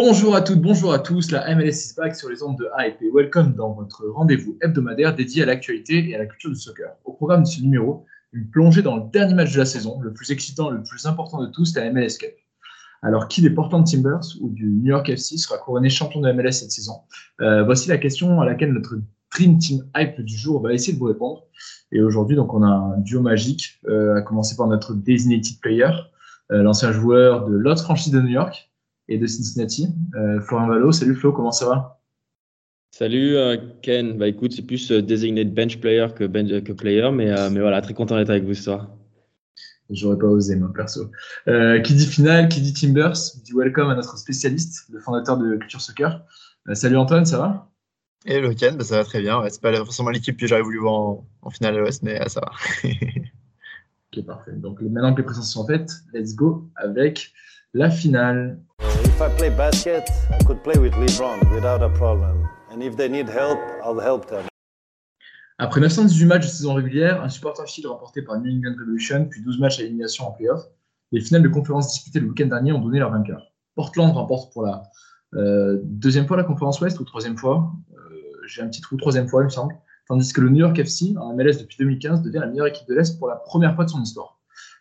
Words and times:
Bonjour 0.00 0.36
à 0.36 0.42
toutes, 0.42 0.60
bonjour 0.60 0.92
à 0.92 1.00
tous, 1.00 1.32
la 1.32 1.52
MLS 1.56 1.70
is 1.70 1.94
back 1.96 2.14
sur 2.14 2.28
les 2.28 2.40
ondes 2.44 2.56
de 2.56 2.68
Hype 2.78 3.02
et 3.02 3.10
welcome 3.12 3.56
dans 3.56 3.72
votre 3.72 4.06
rendez-vous 4.06 4.56
hebdomadaire 4.62 5.12
dédié 5.12 5.42
à 5.42 5.46
l'actualité 5.46 6.08
et 6.08 6.14
à 6.14 6.18
la 6.18 6.26
culture 6.26 6.50
du 6.50 6.56
soccer. 6.56 6.92
Au 7.04 7.14
programme 7.14 7.42
de 7.42 7.48
ce 7.48 7.60
numéro, 7.60 8.06
une 8.32 8.48
plongée 8.48 8.80
dans 8.80 8.94
le 8.94 9.10
dernier 9.10 9.34
match 9.34 9.52
de 9.52 9.58
la 9.58 9.64
saison, 9.64 10.00
le 10.00 10.12
plus 10.12 10.30
excitant, 10.30 10.70
le 10.70 10.84
plus 10.84 11.06
important 11.06 11.42
de 11.42 11.48
tous, 11.48 11.74
la 11.74 11.90
MLS 11.90 12.16
Cup. 12.20 12.30
Alors, 13.02 13.26
qui 13.26 13.42
des 13.42 13.50
Portland 13.50 13.84
Timbers 13.84 14.22
ou 14.40 14.50
du 14.50 14.66
New 14.66 14.86
York 14.86 15.08
FC 15.08 15.36
sera 15.36 15.58
couronné 15.58 15.90
champion 15.90 16.20
de 16.20 16.30
MLS 16.30 16.52
cette 16.52 16.70
saison? 16.70 17.00
Euh, 17.40 17.64
Voici 17.64 17.88
la 17.88 17.98
question 17.98 18.40
à 18.40 18.46
laquelle 18.46 18.72
notre 18.72 19.00
Dream 19.34 19.58
Team 19.58 19.84
Hype 19.96 20.20
du 20.20 20.36
jour 20.36 20.62
va 20.62 20.72
essayer 20.74 20.92
de 20.92 21.00
vous 21.00 21.06
répondre. 21.06 21.42
Et 21.90 22.00
aujourd'hui, 22.00 22.36
donc, 22.36 22.54
on 22.54 22.62
a 22.62 22.68
un 22.68 22.98
duo 22.98 23.20
magique, 23.20 23.80
euh, 23.88 24.14
à 24.14 24.22
commencer 24.22 24.54
par 24.54 24.68
notre 24.68 24.94
designated 24.94 25.58
player, 25.60 25.90
euh, 26.52 26.62
l'ancien 26.62 26.92
joueur 26.92 27.46
de 27.46 27.52
l'autre 27.52 27.82
franchise 27.82 28.12
de 28.12 28.20
New 28.20 28.28
York 28.28 28.68
et 29.08 29.18
de 29.18 29.26
Cincinnati, 29.26 29.88
euh, 30.14 30.40
Florian 30.40 30.68
Valo. 30.68 30.92
Salut 30.92 31.14
Flo, 31.14 31.32
comment 31.32 31.52
ça 31.52 31.66
va? 31.66 32.00
Salut 32.90 33.36
euh, 33.36 33.56
Ken, 33.82 34.16
bah 34.16 34.28
écoute, 34.28 34.52
c'est 34.52 34.62
plus 34.62 34.90
euh, 34.90 35.02
designated 35.02 35.52
bench 35.52 35.78
player 35.78 36.06
que, 36.16 36.24
bench, 36.24 36.62
que 36.64 36.72
player, 36.72 37.10
mais, 37.12 37.30
euh, 37.30 37.50
mais 37.50 37.60
voilà, 37.60 37.80
très 37.80 37.94
content 37.94 38.16
d'être 38.16 38.30
avec 38.30 38.44
vous 38.44 38.54
ce 38.54 38.62
soir. 38.64 38.88
J'aurais 39.90 40.18
pas 40.18 40.26
osé, 40.26 40.56
moi, 40.56 40.70
perso. 40.74 41.10
Euh, 41.48 41.80
qui 41.80 41.94
dit 41.94 42.06
finale, 42.06 42.48
qui 42.48 42.60
dit 42.60 42.72
Timbers, 42.72 43.14
dit 43.44 43.52
welcome 43.54 43.88
à 43.88 43.94
notre 43.94 44.18
spécialiste, 44.18 44.86
le 44.90 45.00
fondateur 45.00 45.38
de 45.38 45.56
Culture 45.56 45.80
Soccer. 45.80 46.22
Euh, 46.68 46.74
salut 46.74 46.96
Antoine, 46.96 47.24
ça 47.24 47.38
va? 47.38 47.70
Et 48.26 48.40
le 48.40 48.52
Ken, 48.52 48.76
bah, 48.76 48.84
ça 48.84 48.96
va 48.96 49.04
très 49.04 49.20
bien. 49.20 49.40
Ouais, 49.40 49.48
c'est 49.48 49.62
pas 49.62 49.74
forcément 49.76 50.10
l'équipe 50.10 50.36
que 50.36 50.46
j'aurais 50.46 50.62
voulu 50.62 50.78
voir 50.78 50.94
en, 50.94 51.26
en 51.42 51.50
finale 51.50 51.76
à 51.76 51.78
l'Ouest, 51.78 52.02
mais 52.02 52.20
euh, 52.20 52.28
ça 52.28 52.40
va. 52.40 52.52
Ok, 54.10 54.24
parfait. 54.24 54.52
Donc 54.52 54.80
maintenant 54.80 55.12
que 55.12 55.18
les 55.18 55.24
présentations 55.24 55.60
sont 55.60 55.66
faites, 55.66 55.90
let's 56.14 56.34
go 56.34 56.70
avec 56.76 57.30
la 57.74 57.90
finale. 57.90 58.58
If 59.04 59.20
I 59.20 59.28
play 59.36 59.50
basket, 59.50 60.08
I 60.30 60.42
could 60.44 60.62
play 60.62 60.78
with 60.78 60.94
LeBron 60.94 61.40
without 61.54 61.82
a 61.82 61.90
problem. 61.90 62.48
And 62.72 62.80
if 62.80 62.96
they 62.96 63.08
need 63.10 63.28
help, 63.28 63.58
I'll 63.84 64.00
help 64.00 64.26
them. 64.28 64.46
Après 65.58 65.80
918 65.80 66.24
matchs 66.24 66.46
de 66.46 66.50
saison 66.50 66.74
régulière, 66.74 67.22
un 67.22 67.28
supporter 67.28 67.66
shield 67.66 67.88
remporté 67.88 68.22
par 68.22 68.40
New 68.40 68.50
England 68.50 68.76
Revolution, 68.78 69.26
puis 69.26 69.42
12 69.42 69.58
matchs 69.58 69.80
à 69.80 69.82
élimination 69.82 70.28
en 70.28 70.30
playoff, 70.30 70.62
les 71.12 71.20
finales 71.20 71.42
de 71.42 71.48
conférence 71.48 71.92
disputées 71.92 72.20
le 72.20 72.28
week-end 72.28 72.46
dernier 72.46 72.72
ont 72.72 72.80
donné 72.80 73.00
leur 73.00 73.10
vainqueur. 73.10 73.42
Portland 73.74 74.12
remporte 74.12 74.52
pour 74.52 74.62
la 74.62 74.84
euh, 75.34 75.80
deuxième 75.82 76.26
fois 76.26 76.36
la 76.36 76.44
conférence 76.44 76.80
Ouest 76.80 76.98
ou 76.98 77.04
troisième 77.04 77.36
fois? 77.36 77.72
Euh, 77.92 77.96
J'ai 78.46 78.62
un 78.62 78.68
petit 78.68 78.80
trou, 78.80 78.96
troisième 78.96 79.28
fois, 79.28 79.42
il 79.42 79.46
me 79.46 79.50
semble. 79.50 79.74
Tandis 80.08 80.32
que 80.32 80.40
le 80.40 80.48
New 80.48 80.60
York 80.60 80.78
FC, 80.78 81.14
en 81.18 81.34
MLS 81.34 81.58
depuis 81.58 81.76
2015, 81.78 82.22
devient 82.22 82.38
la 82.38 82.46
meilleure 82.46 82.66
équipe 82.66 82.88
de 82.88 82.94
l'Est 82.94 83.18
pour 83.18 83.28
la 83.28 83.36
première 83.36 83.74
fois 83.74 83.84
de 83.84 83.90
son 83.90 84.02
histoire. 84.02 84.38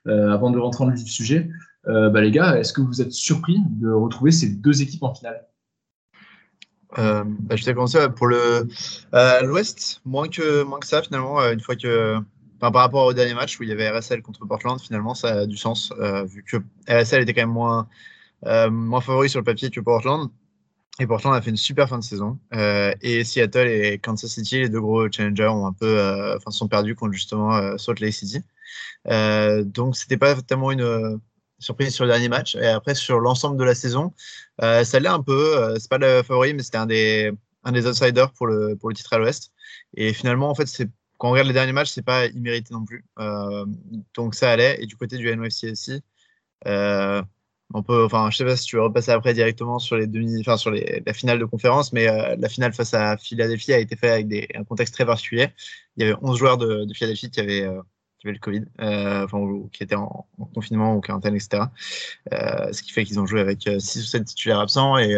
Euh, 0.07 0.31
avant 0.31 0.51
de 0.51 0.57
rentrer 0.57 0.85
dans 0.85 0.91
le 0.91 0.97
sujet, 0.97 1.49
euh, 1.88 2.09
bah 2.09 2.21
les 2.21 2.31
gars, 2.31 2.57
est-ce 2.57 2.71
que 2.71 2.79
vous 2.79 3.01
êtes 3.01 3.11
surpris 3.11 3.57
de 3.71 3.89
retrouver 3.89 4.31
ces 4.31 4.49
deux 4.49 4.81
équipes 4.81 5.03
en 5.03 5.13
finale? 5.13 5.45
Euh, 6.97 7.25
bah, 7.25 7.57
je 7.57 7.65
t'ai 7.65 7.73
commencé 7.73 7.99
pour 8.15 8.27
le 8.27 8.67
l'Ouest, 9.43 10.01
moins 10.05 10.29
que 10.29 10.65
ça 10.83 11.01
finalement. 11.01 11.41
une 11.51 11.59
fois 11.59 11.75
que, 11.75 12.17
par 12.59 12.73
rapport 12.73 13.05
au 13.05 13.13
dernier 13.13 13.33
match 13.33 13.59
où 13.59 13.63
il 13.63 13.69
y 13.69 13.73
avait 13.73 13.89
RSL 13.89 14.21
contre 14.21 14.45
Portland, 14.45 14.79
finalement 14.79 15.13
ça 15.13 15.39
a 15.39 15.45
du 15.45 15.57
sens 15.57 15.94
vu 16.25 16.44
que 16.44 16.57
RSL 16.89 17.23
était 17.23 17.33
quand 17.33 17.41
même 17.41 17.49
moins 17.49 17.89
moins 18.71 19.01
favori 19.01 19.29
sur 19.29 19.41
le 19.41 19.45
papier 19.45 19.69
que 19.69 19.81
Portland. 19.81 20.29
Et 20.99 21.05
Portland 21.05 21.35
a 21.35 21.41
fait 21.41 21.51
une 21.51 21.57
super 21.57 21.87
fin 21.87 21.99
de 21.99 22.03
saison. 22.03 22.39
Euh, 22.53 22.93
et 23.01 23.23
Seattle 23.23 23.67
et 23.67 23.99
Kansas 23.99 24.31
City, 24.31 24.59
les 24.61 24.69
deux 24.69 24.81
gros 24.81 25.09
challengers, 25.11 25.47
ont 25.47 25.67
un 25.67 25.73
peu, 25.73 25.99
euh, 25.99 26.39
sont 26.49 26.67
perdus 26.67 26.95
contre 26.95 27.13
justement 27.13 27.55
euh, 27.55 27.77
Salt 27.77 27.99
Lake 27.99 28.13
City. 28.13 28.41
Donc 29.05 29.95
c'était 29.95 30.17
pas 30.17 30.35
tellement 30.41 30.71
une 30.71 31.19
surprise 31.59 31.93
sur 31.93 32.05
le 32.05 32.11
dernier 32.11 32.29
match. 32.29 32.55
Et 32.55 32.65
après 32.67 32.95
sur 32.95 33.19
l'ensemble 33.19 33.57
de 33.57 33.63
la 33.63 33.75
saison, 33.75 34.13
ça 34.59 34.99
l'est 34.99 35.07
un 35.07 35.21
peu. 35.21 35.75
C'est 35.79 35.89
pas 35.89 35.97
le 35.99 36.23
favori, 36.23 36.53
mais 36.53 36.63
c'était 36.63 36.77
un 36.77 36.87
des 36.87 37.31
un 37.63 37.71
des 37.71 37.85
outsiders 37.87 38.31
pour 38.33 38.47
le 38.47 38.75
pour 38.75 38.89
le 38.89 38.95
titre 38.95 39.13
à 39.13 39.17
l'Ouest. 39.19 39.51
Et 39.95 40.13
finalement, 40.13 40.49
en 40.49 40.55
fait, 40.55 40.67
quand 41.17 41.29
on 41.29 41.31
regarde 41.31 41.47
les 41.47 41.53
derniers 41.53 41.73
matchs, 41.73 41.91
c'est 41.91 42.05
pas 42.05 42.25
immérité 42.27 42.73
non 42.73 42.85
plus. 42.85 43.05
Donc 44.15 44.35
ça 44.35 44.51
allait. 44.51 44.81
Et 44.81 44.87
du 44.87 44.97
côté 44.97 45.17
du 45.17 45.33
NYC 45.35 45.71
aussi, 45.71 46.01
euh, 46.65 47.21
on 47.73 47.83
peut, 47.83 48.05
enfin, 48.05 48.29
je 48.31 48.38
sais 48.38 48.45
pas 48.45 48.55
si 48.55 48.66
tu 48.66 48.78
veux 48.78 48.83
repasser 48.83 49.11
après 49.11 49.33
directement 49.33 49.78
sur 49.79 49.97
les 49.97 50.07
demi, 50.07 50.39
enfin 50.39 50.57
sur 50.57 50.72
la 50.72 51.13
finale 51.13 51.39
de 51.39 51.45
conférence, 51.45 51.91
mais 51.91 52.07
euh, 52.07 52.35
la 52.39 52.50
finale 52.50 52.73
face 52.73 52.94
à 52.94 53.17
Philadelphie 53.17 53.73
a 53.73 53.79
été 53.79 53.95
faite 53.95 54.11
avec 54.11 54.55
un 54.55 54.63
contexte 54.63 54.94
très 54.94 55.05
particulier. 55.05 55.50
Il 55.97 56.06
y 56.06 56.09
avait 56.09 56.17
11 56.22 56.38
joueurs 56.38 56.57
de, 56.57 56.85
de 56.85 56.94
Philadelphie 56.94 57.29
qui 57.29 57.39
avaient 57.41 57.63
euh, 57.63 57.81
le 58.23 58.39
Covid, 58.39 58.66
euh, 58.81 59.27
qui 59.73 59.83
étaient 59.83 59.95
en, 59.95 60.27
en 60.38 60.45
confinement 60.45 60.95
ou 60.95 61.01
quarantaine, 61.01 61.35
etc. 61.35 61.63
Ce 62.31 62.81
qui 62.81 62.91
fait 62.91 63.03
qu'ils 63.06 63.19
ont 63.19 63.25
joué 63.25 63.41
avec 63.41 63.69
6 63.79 64.01
ou 64.01 64.06
7 64.06 64.25
titulaires 64.25 64.59
absents 64.59 64.97
et 64.97 65.16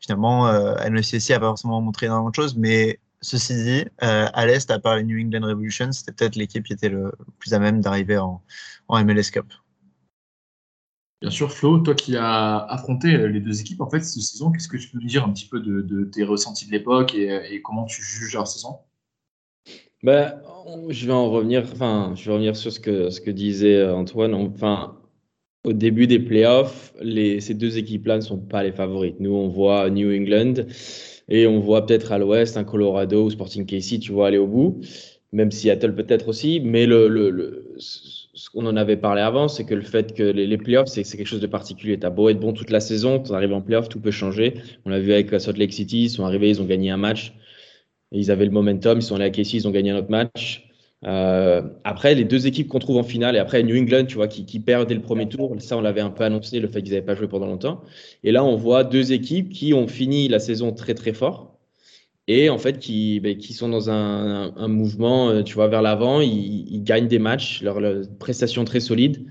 finalement, 0.00 0.48
euh, 0.48 0.74
NECC 0.88 1.30
a 1.32 1.40
pas 1.40 1.46
forcément 1.46 1.80
montré 1.80 2.06
énormément 2.06 2.30
de 2.30 2.34
choses, 2.34 2.56
mais 2.56 3.00
ceci 3.20 3.54
dit, 3.54 3.84
à 3.98 4.46
l'Est, 4.46 4.70
à 4.70 4.78
part 4.78 4.96
les 4.96 5.04
New 5.04 5.18
England 5.18 5.46
Revolution, 5.46 5.92
c'était 5.92 6.12
peut-être 6.12 6.36
l'équipe 6.36 6.64
qui 6.64 6.72
était 6.72 6.88
le, 6.88 7.04
le 7.04 7.32
plus 7.38 7.52
à 7.54 7.58
même 7.58 7.80
d'arriver 7.80 8.18
en, 8.18 8.42
en 8.88 9.04
MLS 9.04 9.30
Cup. 9.30 9.46
Bien 11.22 11.30
sûr, 11.30 11.50
Flo, 11.52 11.78
toi 11.80 11.94
qui 11.94 12.16
as 12.16 12.58
affronté 12.58 13.14
euh, 13.14 13.28
les 13.28 13.40
deux 13.40 13.60
équipes 13.60 13.80
en 13.80 13.88
fait 13.90 14.00
cette 14.00 14.22
saison, 14.22 14.52
qu'est-ce 14.52 14.68
que 14.68 14.76
tu 14.76 14.88
peux 14.90 14.98
nous 14.98 15.06
dire 15.06 15.24
un 15.24 15.32
petit 15.32 15.46
peu 15.48 15.60
de, 15.60 16.04
tes 16.04 16.24
ressentis 16.24 16.66
de 16.66 16.72
l'époque 16.72 17.14
et, 17.14 17.40
et 17.54 17.62
comment 17.62 17.84
tu 17.86 18.02
juges 18.02 18.34
leur 18.34 18.46
saison? 18.46 18.80
Ben, 20.02 20.40
je 20.88 21.06
vais 21.06 21.12
en 21.12 21.30
revenir, 21.30 21.62
enfin, 21.72 22.14
je 22.16 22.24
vais 22.26 22.32
revenir 22.32 22.56
sur 22.56 22.72
ce 22.72 22.80
que, 22.80 23.10
ce 23.10 23.20
que 23.20 23.30
disait 23.30 23.76
euh, 23.76 23.94
Antoine. 23.94 24.34
Enfin, 24.34 24.96
au 25.64 25.72
début 25.74 26.06
des 26.06 26.18
playoffs, 26.20 26.94
les, 27.00 27.40
ces 27.40 27.54
deux 27.54 27.78
équipes-là 27.78 28.16
ne 28.16 28.22
sont 28.22 28.38
pas 28.38 28.62
les 28.64 28.72
favorites. 28.72 29.20
Nous, 29.20 29.32
on 29.34 29.48
voit 29.48 29.90
New 29.90 30.10
England 30.14 30.54
et 31.28 31.46
on 31.46 31.60
voit 31.60 31.86
peut-être 31.86 32.12
à 32.12 32.18
l'ouest 32.18 32.56
un 32.56 32.64
Colorado 32.64 33.26
ou 33.26 33.30
Sporting 33.30 33.66
KC, 33.66 34.00
tu 34.00 34.12
vois, 34.12 34.28
aller 34.28 34.38
au 34.38 34.46
bout, 34.48 34.80
même 35.32 35.50
Seattle 35.52 35.94
peut-être 35.94 36.28
aussi. 36.28 36.60
Mais 36.60 36.86
le, 36.86 37.08
le- 37.08 37.76
ce 38.34 38.48
qu'on 38.50 38.66
en 38.66 38.76
avait 38.76 38.96
parlé 38.96 39.22
avant, 39.22 39.48
c'est 39.48 39.64
que 39.64 39.74
le 39.74 39.82
fait 39.82 40.14
que 40.14 40.22
les, 40.22 40.58
playoffs, 40.58 40.88
c'est 40.88 41.02
quelque 41.02 41.26
chose 41.26 41.40
de 41.40 41.46
particulier. 41.46 41.98
Tu 41.98 42.06
as 42.06 42.10
beau 42.10 42.28
être 42.28 42.38
bon 42.38 42.52
toute 42.52 42.70
la 42.70 42.80
saison, 42.80 43.20
tu 43.20 43.32
arrives 43.32 43.52
en 43.52 43.60
playoffs, 43.60 43.88
tout 43.88 44.00
peut 44.00 44.10
changer. 44.10 44.54
On 44.84 44.90
l'a 44.90 45.00
vu 45.00 45.12
avec 45.12 45.28
Salt 45.40 45.58
Lake 45.58 45.72
City, 45.72 46.04
ils 46.04 46.10
sont 46.10 46.24
arrivés, 46.24 46.50
ils 46.50 46.62
ont 46.62 46.66
gagné 46.66 46.90
un 46.90 46.96
match. 46.96 47.32
Ils 48.12 48.30
avaient 48.30 48.44
le 48.44 48.50
momentum, 48.50 48.98
ils 48.98 49.02
sont 49.02 49.16
allés 49.16 49.24
à 49.24 49.30
KC, 49.30 49.54
ils 49.54 49.68
ont 49.68 49.70
gagné 49.70 49.90
un 49.90 49.98
autre 49.98 50.10
match. 50.10 50.68
Euh, 51.06 51.62
après, 51.84 52.14
les 52.14 52.24
deux 52.24 52.46
équipes 52.46 52.68
qu'on 52.68 52.78
trouve 52.78 52.98
en 52.98 53.02
finale, 53.02 53.34
et 53.36 53.38
après 53.38 53.62
New 53.62 53.76
England, 53.76 54.04
tu 54.06 54.16
vois, 54.16 54.28
qui, 54.28 54.44
qui 54.44 54.58
le 54.66 55.00
premier 55.00 55.28
tour, 55.28 55.54
ça 55.58 55.76
on 55.76 55.80
l'avait 55.80 56.02
un 56.02 56.10
peu 56.10 56.24
annoncé, 56.24 56.60
le 56.60 56.68
fait 56.68 56.82
qu'ils 56.82 56.92
n'avaient 56.92 57.06
pas 57.06 57.14
joué 57.14 57.26
pendant 57.26 57.46
longtemps. 57.46 57.80
Et 58.22 58.32
là, 58.32 58.44
on 58.44 58.56
voit 58.56 58.84
deux 58.84 59.12
équipes 59.12 59.48
qui 59.50 59.72
ont 59.74 59.88
fini 59.88 60.28
la 60.28 60.38
saison 60.38 60.72
très 60.72 60.94
très 60.94 61.12
fort 61.12 61.49
et 62.30 62.48
en 62.48 62.58
fait 62.58 62.78
qui, 62.78 63.18
ben, 63.20 63.40
sont 63.40 63.68
dans 63.68 63.90
un, 63.90 64.68
mouvement, 64.68 65.30
euh, 65.30 65.42
tu 65.42 65.54
vois, 65.54 65.68
vers 65.68 65.82
l'avant. 65.82 66.20
Ils, 66.20 66.82
gagnent 66.84 67.08
des 67.08 67.18
matchs, 67.18 67.62
leur, 67.62 67.80
leur 67.80 68.02
prestation 68.18 68.64
très 68.64 68.80
solide. 68.80 69.24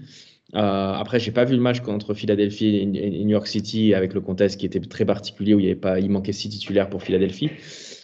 Euh, 0.56 0.94
après, 0.94 1.20
j'ai 1.20 1.32
pas 1.32 1.46
vu 1.46 1.56
le 1.56 1.62
match 1.62 1.80
contre 1.82 2.14
Philadelphie 2.14 2.78
et 2.78 2.86
New 2.86 3.30
York 3.30 3.48
City 3.48 3.94
avec 3.94 4.14
le 4.14 4.22
contexte 4.22 4.60
qui 4.60 4.66
était 4.66 4.80
très 4.80 5.06
particulier 5.06 5.54
où 5.54 5.60
il 5.60 6.10
manquait 6.10 6.34
six 6.34 6.50
titulaires 6.50 6.90
pour 6.90 7.04
Philadelphie. 7.04 7.52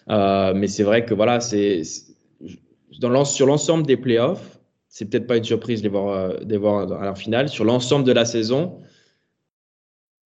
Euh, 0.10 0.54
mais 0.56 0.68
c'est 0.68 0.84
vrai 0.84 1.06
que 1.06 1.14
voilà, 1.14 1.40
c'est 1.40 1.82
sur 2.92 3.48
l'ensemble 3.48 3.86
des 3.86 3.98
playoffs, 3.98 4.60
c'est 4.88 5.10
peut-être 5.10 5.28
pas 5.28 5.38
une 5.38 5.44
surprise 5.44 5.82
de 5.82 5.88
les 5.88 5.90
voir, 5.90 6.10
euh, 6.10 6.38
de 6.40 6.52
les 6.52 6.58
voir 6.58 6.92
à 7.02 7.06
la 7.06 7.16
finale. 7.16 7.50
Sur 7.50 7.66
l'ensemble 7.66 8.06
de 8.06 8.12
la 8.12 8.26
saison, 8.26 8.80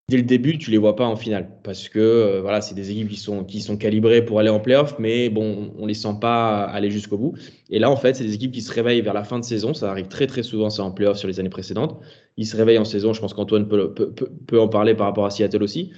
dès 0.10 0.18
le 0.18 0.24
début, 0.24 0.58
tu 0.58 0.72
les 0.72 0.78
vois 0.78 0.96
pas 0.96 1.06
en 1.06 1.16
finale 1.16 1.50
parce 1.64 1.88
que 1.88 2.00
euh, 2.00 2.42
voilà, 2.42 2.60
c'est 2.62 2.76
des 2.76 2.92
équipes 2.92 3.10
qui 3.10 3.18
sont, 3.18 3.44
qui 3.44 3.62
sont 3.62 3.78
calibrées 3.78 4.26
pour 4.26 4.40
aller 4.40 4.50
en 4.50 4.60
playoff, 4.60 4.96
mais 5.00 5.30
bon, 5.30 5.72
on 5.78 5.86
les 5.86 5.94
sent 5.94 6.16
pas 6.20 6.64
aller 6.64 6.92
jusqu'au 6.92 7.18
bout. 7.18 7.36
Et 7.70 7.80
là, 7.80 7.90
en 7.90 7.96
fait, 7.96 8.16
c'est 8.16 8.26
des 8.26 8.34
équipes 8.34 8.52
qui 8.52 8.62
se 8.62 8.74
réveillent 8.74 9.02
vers 9.02 9.14
la 9.14 9.24
fin 9.24 9.40
de 9.40 9.46
saison. 9.46 9.74
Ça 9.74 9.90
arrive 9.90 10.08
très 10.08 10.28
très 10.28 10.44
souvent, 10.44 10.70
ça 10.70 10.84
en 10.84 10.92
playoff 10.92 11.18
sur 11.18 11.28
les 11.28 11.40
années 11.40 11.50
précédentes. 11.50 12.00
Ils 12.38 12.48
se 12.48 12.58
réveillent 12.58 12.80
en 12.80 12.86
saison. 12.86 13.14
Je 13.14 13.22
pense 13.22 13.34
qu'Antoine 13.34 13.68
peut, 13.68 13.94
peut, 13.94 14.14
peut, 14.14 14.60
en 14.60 14.68
parler 14.68 14.96
par 14.96 15.08
rapport 15.08 15.26
à 15.26 15.30
Seattle 15.30 15.64
aussi. 15.64 15.92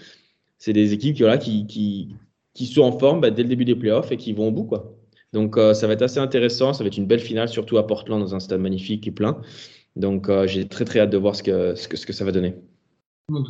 C'est 0.58 0.74
des 0.74 0.94
équipes 0.94 1.16
qui, 1.16 1.22
voilà, 1.24 1.38
qui, 1.38 1.66
qui, 1.66 2.16
qui 2.54 2.68
sont 2.68 2.82
en 2.82 2.92
forme 2.92 3.22
bah, 3.22 3.32
dès 3.32 3.44
le 3.44 3.50
début 3.50 3.66
des 3.66 3.76
playoffs 3.76 4.12
et 4.12 4.18
qui 4.18 4.34
vont 4.34 4.50
au 4.50 4.52
bout, 4.52 4.66
quoi. 4.66 4.96
Donc, 5.34 5.58
euh, 5.58 5.74
ça 5.74 5.88
va 5.88 5.94
être 5.94 6.02
assez 6.02 6.20
intéressant. 6.20 6.74
Ça 6.74 6.84
va 6.84 6.88
être 6.88 6.98
une 6.98 7.08
belle 7.08 7.22
finale, 7.22 7.48
surtout 7.48 7.78
à 7.78 7.88
Portland, 7.88 8.20
dans 8.20 8.36
un 8.36 8.40
stade 8.40 8.60
magnifique 8.60 9.08
et 9.08 9.12
plein. 9.12 9.42
Donc, 9.96 10.30
euh, 10.30 10.48
j'ai 10.48 10.68
très 10.68 10.86
très 10.86 11.00
hâte 11.00 11.10
de 11.10 11.18
voir 11.18 11.36
ce 11.36 11.44
que, 11.44 11.76
ce 11.76 11.88
que, 11.88 11.98
ce 11.98 12.06
que 12.06 12.14
ça 12.14 12.26
va 12.26 12.32
donner 12.32 12.56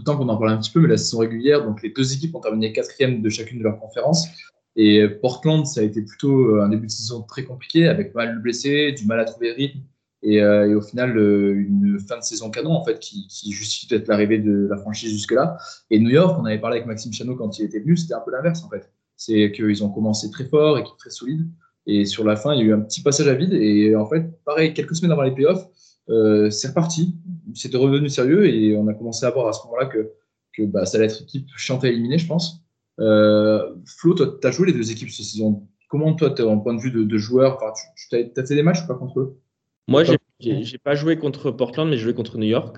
temps 0.04 0.18
qu'on 0.18 0.30
en 0.30 0.38
parle 0.38 0.52
un 0.52 0.58
petit 0.58 0.72
peu, 0.72 0.80
mais 0.80 0.88
la 0.88 0.98
saison 0.98 1.20
régulière, 1.20 1.64
donc 1.64 1.82
les 1.82 1.90
deux 1.90 2.14
équipes 2.14 2.36
ont 2.36 2.40
terminé 2.40 2.74
quatrième 2.74 3.22
de 3.22 3.30
chacune 3.30 3.60
de 3.60 3.64
leurs 3.64 3.80
conférences. 3.80 4.28
Et 4.76 5.08
Portland, 5.22 5.66
ça 5.66 5.82
a 5.82 5.84
été 5.84 6.02
plutôt 6.02 6.56
euh, 6.56 6.64
un 6.64 6.70
début 6.70 6.88
de 6.88 6.92
saison 6.92 7.24
très 7.24 7.44
compliqué, 7.44 7.88
avec 7.88 8.16
mal 8.16 8.36
de 8.36 8.42
blessés, 8.42 8.94
du 8.94 9.06
mal 9.06 9.20
à 9.20 9.26
trouver 9.26 9.52
rythme, 9.52 9.80
et, 10.24 10.42
euh, 10.42 10.70
et, 10.70 10.76
au 10.76 10.82
final, 10.82 11.18
euh, 11.18 11.54
une 11.56 12.00
fin 12.00 12.18
de 12.18 12.24
saison 12.24 12.52
canon, 12.52 12.72
en 12.72 12.84
fait, 12.86 13.00
qui, 13.00 13.28
justifie 13.52 13.88
peut-être 13.88 14.08
l'arrivée 14.08 14.38
de 14.38 14.68
la 14.70 14.78
franchise 14.78 15.12
jusque-là. 15.12 15.58
Et 15.90 16.00
New 16.00 16.12
York, 16.12 16.38
on 16.40 16.46
avait 16.46 16.60
parlé 16.60 16.78
avec 16.78 16.88
Maxime 16.88 17.12
Chano 17.12 17.36
quand 17.36 17.58
il 17.60 17.66
était 17.66 17.80
venu, 17.80 17.98
c'était 17.98 18.14
un 18.14 18.22
peu 18.22 18.32
l'inverse, 18.32 18.64
en 18.64 18.70
fait. 18.70 18.92
C'est 19.18 19.52
qu'ils 19.52 19.84
ont 19.84 19.90
commencé 19.90 20.30
très 20.32 20.46
fort, 20.46 20.78
équipe 20.78 20.98
très 20.98 21.10
solide, 21.10 21.48
et 21.88 22.06
sur 22.06 22.24
la 22.24 22.36
fin, 22.36 22.54
il 22.54 22.60
y 22.60 22.62
a 22.62 22.66
eu 22.66 22.74
un 22.74 22.82
petit 22.82 23.02
passage 23.02 23.28
à 23.28 23.34
vide, 23.34 23.54
et 23.54 23.96
en 23.96 24.08
fait, 24.08 24.32
pareil, 24.46 24.74
quelques 24.74 24.96
semaines 24.96 25.12
avant 25.12 25.24
les 25.24 25.32
playoffs, 25.32 25.68
c'est 26.08 26.68
reparti. 26.68 27.16
C'était 27.56 27.78
revenu 27.78 28.10
sérieux 28.10 28.48
et 28.48 28.76
on 28.76 28.88
a 28.88 28.94
commencé 28.94 29.26
à 29.26 29.30
voir 29.30 29.48
à 29.48 29.54
ce 29.54 29.64
moment-là 29.66 29.88
que, 29.88 30.12
que 30.54 30.64
bah, 30.64 30.86
ça 30.86 30.98
allait 30.98 31.08
être 31.08 31.22
équipe 31.22 31.48
chiante 31.58 31.84
à 31.84 31.90
éliminer, 31.90 32.18
je 32.18 32.28
pense. 32.28 32.64
Euh, 33.00 33.74
Flo, 33.86 34.14
toi, 34.14 34.38
tu 34.40 34.48
as 34.48 34.52
joué 34.52 34.68
les 34.68 34.74
deux 34.74 34.92
équipes 34.92 35.10
cette 35.10 35.26
saison. 35.26 35.68
Comment, 35.88 36.14
toi, 36.14 36.34
en 36.48 36.60
point 36.60 36.74
de 36.74 36.82
vue 36.82 36.92
de, 36.92 37.18
joueur, 37.18 37.60
tu, 37.96 38.16
as, 38.16 38.46
fait 38.46 38.56
des 38.56 38.64
matchs 38.64 38.84
ou 38.84 38.88
pas 38.88 38.96
contre 38.96 39.20
eux? 39.20 39.40
Moi, 39.88 40.04
j'ai 40.40 40.78
pas 40.78 40.96
joué 40.96 41.18
contre 41.18 41.52
Portland, 41.52 41.90
mais 41.90 41.98
j'ai 41.98 42.04
joué 42.04 42.14
contre 42.14 42.38
New 42.38 42.48
York. 42.48 42.78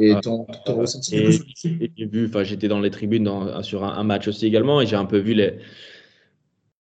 Et 0.00 0.12
euh, 0.12 0.20
ton, 0.20 0.46
ressenti 0.66 1.16
J'ai 1.62 2.06
vu, 2.06 2.26
enfin, 2.26 2.42
j'étais 2.42 2.66
dans 2.66 2.80
les 2.80 2.90
tribunes 2.90 3.30
sur 3.62 3.84
un, 3.84 4.04
match 4.04 4.26
aussi 4.26 4.46
également, 4.46 4.80
et 4.80 4.86
j'ai 4.86 4.96
un 4.96 5.04
peu 5.04 5.18
vu 5.18 5.34
les, 5.34 5.58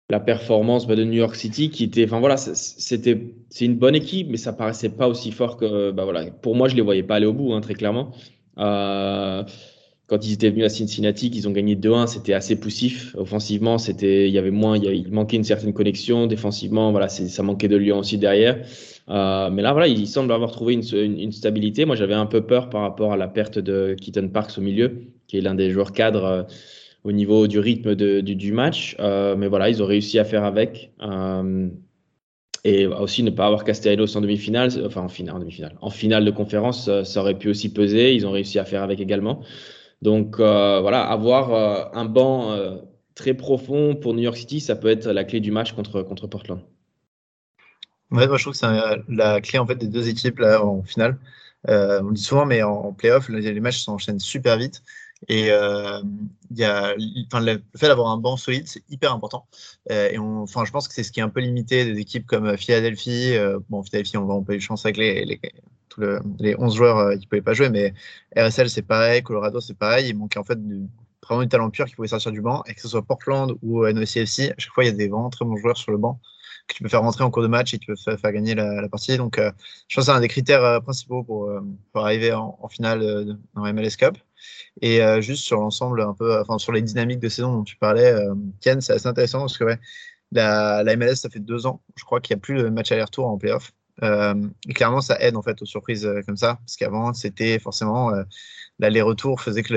la 0.09 0.19
performance 0.19 0.87
bah, 0.87 0.95
de 0.95 1.03
New 1.03 1.13
York 1.13 1.35
City 1.35 1.69
qui 1.69 1.83
était, 1.83 2.05
enfin 2.05 2.19
voilà, 2.19 2.37
c'était, 2.37 3.33
c'est 3.49 3.65
une 3.65 3.75
bonne 3.75 3.95
équipe, 3.95 4.29
mais 4.29 4.37
ça 4.37 4.53
paraissait 4.53 4.89
pas 4.89 5.07
aussi 5.07 5.31
fort 5.31 5.57
que, 5.57 5.91
bah 5.91 6.05
voilà, 6.05 6.25
pour 6.31 6.55
moi 6.55 6.67
je 6.69 6.75
les 6.75 6.81
voyais 6.81 7.03
pas 7.03 7.15
aller 7.15 7.25
au 7.25 7.33
bout, 7.33 7.53
hein, 7.53 7.61
très 7.61 7.73
clairement. 7.73 8.11
Euh, 8.57 9.43
quand 10.07 10.25
ils 10.25 10.33
étaient 10.33 10.49
venus 10.49 10.65
à 10.65 10.69
Cincinnati, 10.69 11.29
qu'ils 11.29 11.49
ont 11.49 11.51
gagné 11.51 11.75
2-1, 11.75 12.07
c'était 12.07 12.33
assez 12.33 12.57
poussif. 12.57 13.13
Offensivement, 13.17 13.77
c'était, 13.77 14.29
il 14.29 14.33
y 14.33 14.37
avait 14.37 14.51
moins, 14.51 14.77
il, 14.77 15.11
manquait 15.11 15.35
une 15.35 15.43
certaine 15.43 15.73
connexion. 15.73 16.27
Défensivement, 16.27 16.91
voilà, 16.91 17.09
ça 17.09 17.43
manquait 17.43 17.67
de 17.67 17.75
lion 17.75 17.99
aussi 17.99 18.17
derrière. 18.17 18.57
Euh, 19.09 19.49
mais 19.49 19.61
là, 19.61 19.73
voilà, 19.73 19.87
il 19.87 20.07
semble 20.07 20.31
avoir 20.31 20.51
trouvé 20.51 20.75
une, 20.75 21.19
une, 21.19 21.33
stabilité. 21.33 21.83
Moi, 21.83 21.97
j'avais 21.97 22.13
un 22.13 22.25
peu 22.25 22.41
peur 22.41 22.69
par 22.69 22.81
rapport 22.81 23.11
à 23.11 23.17
la 23.17 23.27
perte 23.27 23.59
de 23.59 23.97
Keaton 23.99 24.29
Parks 24.29 24.57
au 24.57 24.61
milieu, 24.61 25.01
qui 25.27 25.39
est 25.39 25.41
l'un 25.41 25.55
des 25.55 25.71
joueurs 25.71 25.91
cadres. 25.91 26.23
Euh, 26.23 26.43
au 27.07 27.13
niveau 27.13 27.47
du 27.47 27.59
rythme 27.59 27.95
du, 27.95 28.51
match. 28.51 28.97
Euh, 28.99 29.37
mais 29.37 29.47
voilà, 29.47 29.69
ils 29.69 29.81
ont 29.81 29.85
réussi 29.85 30.19
à 30.19 30.25
faire 30.25 30.43
avec. 30.43 30.91
Euh, 31.01 31.69
et 32.65 32.85
aussi 32.85 33.23
ne 33.23 33.29
pas 33.29 33.45
avoir 33.45 33.63
Castellanos 33.63 34.13
en 34.17 34.21
demi-finale, 34.21 34.71
enfin 34.85 35.01
en 35.01 35.07
finale, 35.07 35.35
en 35.37 35.39
demi-finale, 35.39 35.77
en 35.79 35.89
finale 35.89 36.25
de 36.25 36.31
conférence, 36.31 36.89
ça 37.03 37.21
aurait 37.21 37.37
pu 37.37 37.49
aussi 37.49 37.71
peser. 37.71 38.13
Ils 38.13 38.27
ont 38.27 38.31
réussi 38.31 38.59
à 38.59 38.65
faire 38.65 38.83
avec 38.83 38.99
également. 38.99 39.41
Donc 40.01 40.37
euh, 40.39 40.81
voilà, 40.81 41.01
avoir 41.03 41.95
un 41.95 42.03
banc 42.03 42.59
très 43.15 43.33
profond 43.35 43.95
pour 43.95 44.13
New 44.13 44.23
York 44.23 44.35
City, 44.35 44.59
ça 44.59 44.75
peut 44.75 44.89
être 44.89 45.07
la 45.07 45.23
clé 45.23 45.39
du 45.39 45.51
match 45.51 45.71
contre, 45.71 46.01
contre 46.01 46.27
Portland. 46.27 46.59
Ouais, 48.11 48.27
moi 48.27 48.35
je 48.35 48.43
trouve 48.43 48.53
que 48.53 48.59
c'est 48.59 48.67
la 49.07 49.39
clé 49.39 49.59
en 49.59 49.65
fait 49.65 49.75
des 49.75 49.87
deux 49.87 50.09
équipes 50.09 50.39
là 50.39 50.61
en 50.61 50.83
finale. 50.83 51.17
on 51.69 52.11
dit 52.11 52.21
souvent, 52.21 52.45
mais 52.45 52.63
en, 52.63 52.71
en 52.71 52.91
playoff, 52.91 53.29
les 53.29 53.61
matchs 53.61 53.79
s'enchaînent 53.79 54.19
super 54.19 54.57
vite. 54.57 54.83
Et 55.27 55.51
euh, 55.51 56.01
y 56.51 56.63
a, 56.63 56.95
enfin, 57.31 57.43
le 57.43 57.61
fait 57.75 57.87
d'avoir 57.87 58.09
un 58.09 58.17
banc 58.17 58.37
solide, 58.37 58.67
c'est 58.67 58.83
hyper 58.89 59.11
important. 59.11 59.47
Euh, 59.91 60.09
et 60.11 60.19
on, 60.19 60.45
je 60.45 60.71
pense 60.71 60.87
que 60.87 60.93
c'est 60.93 61.03
ce 61.03 61.11
qui 61.11 61.19
est 61.19 61.23
un 61.23 61.29
peu 61.29 61.39
limité 61.39 61.85
des 61.85 61.99
équipes 61.99 62.25
comme 62.25 62.55
Philadelphie. 62.57 63.35
Euh, 63.35 63.59
bon, 63.69 63.83
Philadelphie, 63.83 64.17
on 64.17 64.41
va 64.41 64.53
eu 64.53 64.59
chance 64.61 64.85
avec 64.85 64.97
les, 64.97 65.25
les, 65.25 65.41
le, 65.97 66.19
les 66.39 66.55
11 66.57 66.75
joueurs 66.75 66.97
euh, 66.97 67.15
qui 67.15 67.25
ne 67.25 67.29
pouvaient 67.29 67.41
pas 67.41 67.53
jouer, 67.53 67.69
mais 67.69 67.93
RSL, 68.37 68.69
c'est 68.69 68.83
pareil, 68.83 69.23
Colorado, 69.23 69.59
c'est 69.59 69.77
pareil. 69.77 70.09
Il 70.09 70.17
manquait 70.17 70.39
en 70.39 70.43
fait 70.43 70.63
du, 70.63 70.87
vraiment 71.23 71.41
du 71.41 71.49
talent 71.49 71.69
pur 71.71 71.85
qui 71.87 71.95
pouvait 71.95 72.07
sortir 72.07 72.31
du 72.31 72.41
banc. 72.41 72.63
Et 72.67 72.75
que 72.75 72.81
ce 72.81 72.87
soit 72.87 73.01
Portland 73.01 73.57
ou 73.63 73.85
NOCFC, 73.87 74.51
à 74.51 74.55
chaque 74.57 74.73
fois, 74.73 74.83
il 74.83 74.87
y 74.87 74.91
a 74.91 74.93
des 74.93 75.07
vraiment 75.07 75.29
très 75.29 75.45
bons 75.45 75.57
joueurs 75.57 75.77
sur 75.77 75.91
le 75.91 75.97
banc 75.97 76.19
que 76.67 76.75
tu 76.75 76.83
peux 76.83 76.89
faire 76.89 77.01
rentrer 77.01 77.23
en 77.23 77.31
cours 77.31 77.43
de 77.43 77.47
match 77.47 77.73
et 77.73 77.79
qui 77.79 77.85
peuvent 77.85 77.97
faire, 77.97 78.31
gagner 78.33 78.53
la, 78.53 78.81
la 78.81 78.89
partie. 78.89 79.15
Donc, 79.15 79.39
euh, 79.39 79.51
je 79.87 79.95
pense 79.95 80.05
que 80.05 80.11
c'est 80.11 80.17
un 80.17 80.19
des 80.19 80.27
critères 80.27 80.63
euh, 80.65 80.79
principaux 80.81 81.23
pour, 81.23 81.49
pour 81.93 82.01
arriver 82.03 82.33
en, 82.33 82.59
en 82.61 82.67
finale 82.67 83.37
dans 83.55 83.73
MLS 83.73 83.95
Cup. 83.97 84.17
Et 84.81 85.01
euh, 85.01 85.21
juste 85.21 85.43
sur 85.43 85.59
l'ensemble, 85.59 86.01
un 86.01 86.13
peu, 86.13 86.39
enfin 86.39 86.57
sur 86.57 86.71
les 86.71 86.81
dynamiques 86.81 87.19
de 87.19 87.29
saison 87.29 87.53
dont 87.53 87.63
tu 87.63 87.77
parlais, 87.77 88.11
euh, 88.11 88.35
Ken, 88.61 88.81
c'est 88.81 88.93
assez 88.93 89.07
intéressant 89.07 89.39
parce 89.39 89.57
que 89.57 89.63
ouais, 89.63 89.79
la, 90.31 90.83
MLS, 90.95 91.15
ça 91.15 91.29
fait 91.29 91.39
deux 91.39 91.65
ans, 91.65 91.81
je 91.95 92.03
crois 92.03 92.21
qu'il 92.21 92.35
n'y 92.35 92.39
a 92.39 92.41
plus 92.41 92.63
de 92.63 92.69
match 92.69 92.91
aller-retour 92.91 93.27
en 93.27 93.37
playoff. 93.37 93.71
Euh, 94.03 94.35
et 94.67 94.73
clairement, 94.73 95.01
ça 95.01 95.19
aide 95.19 95.35
en 95.35 95.41
fait 95.41 95.59
aux 95.61 95.65
surprises 95.65 96.05
euh, 96.05 96.21
comme 96.25 96.37
ça, 96.37 96.55
parce 96.57 96.75
qu'avant, 96.77 97.13
c'était 97.13 97.57
forcément 97.57 98.11
l'aller-retour 98.79 99.41
faisait 99.41 99.63
que 99.63 99.73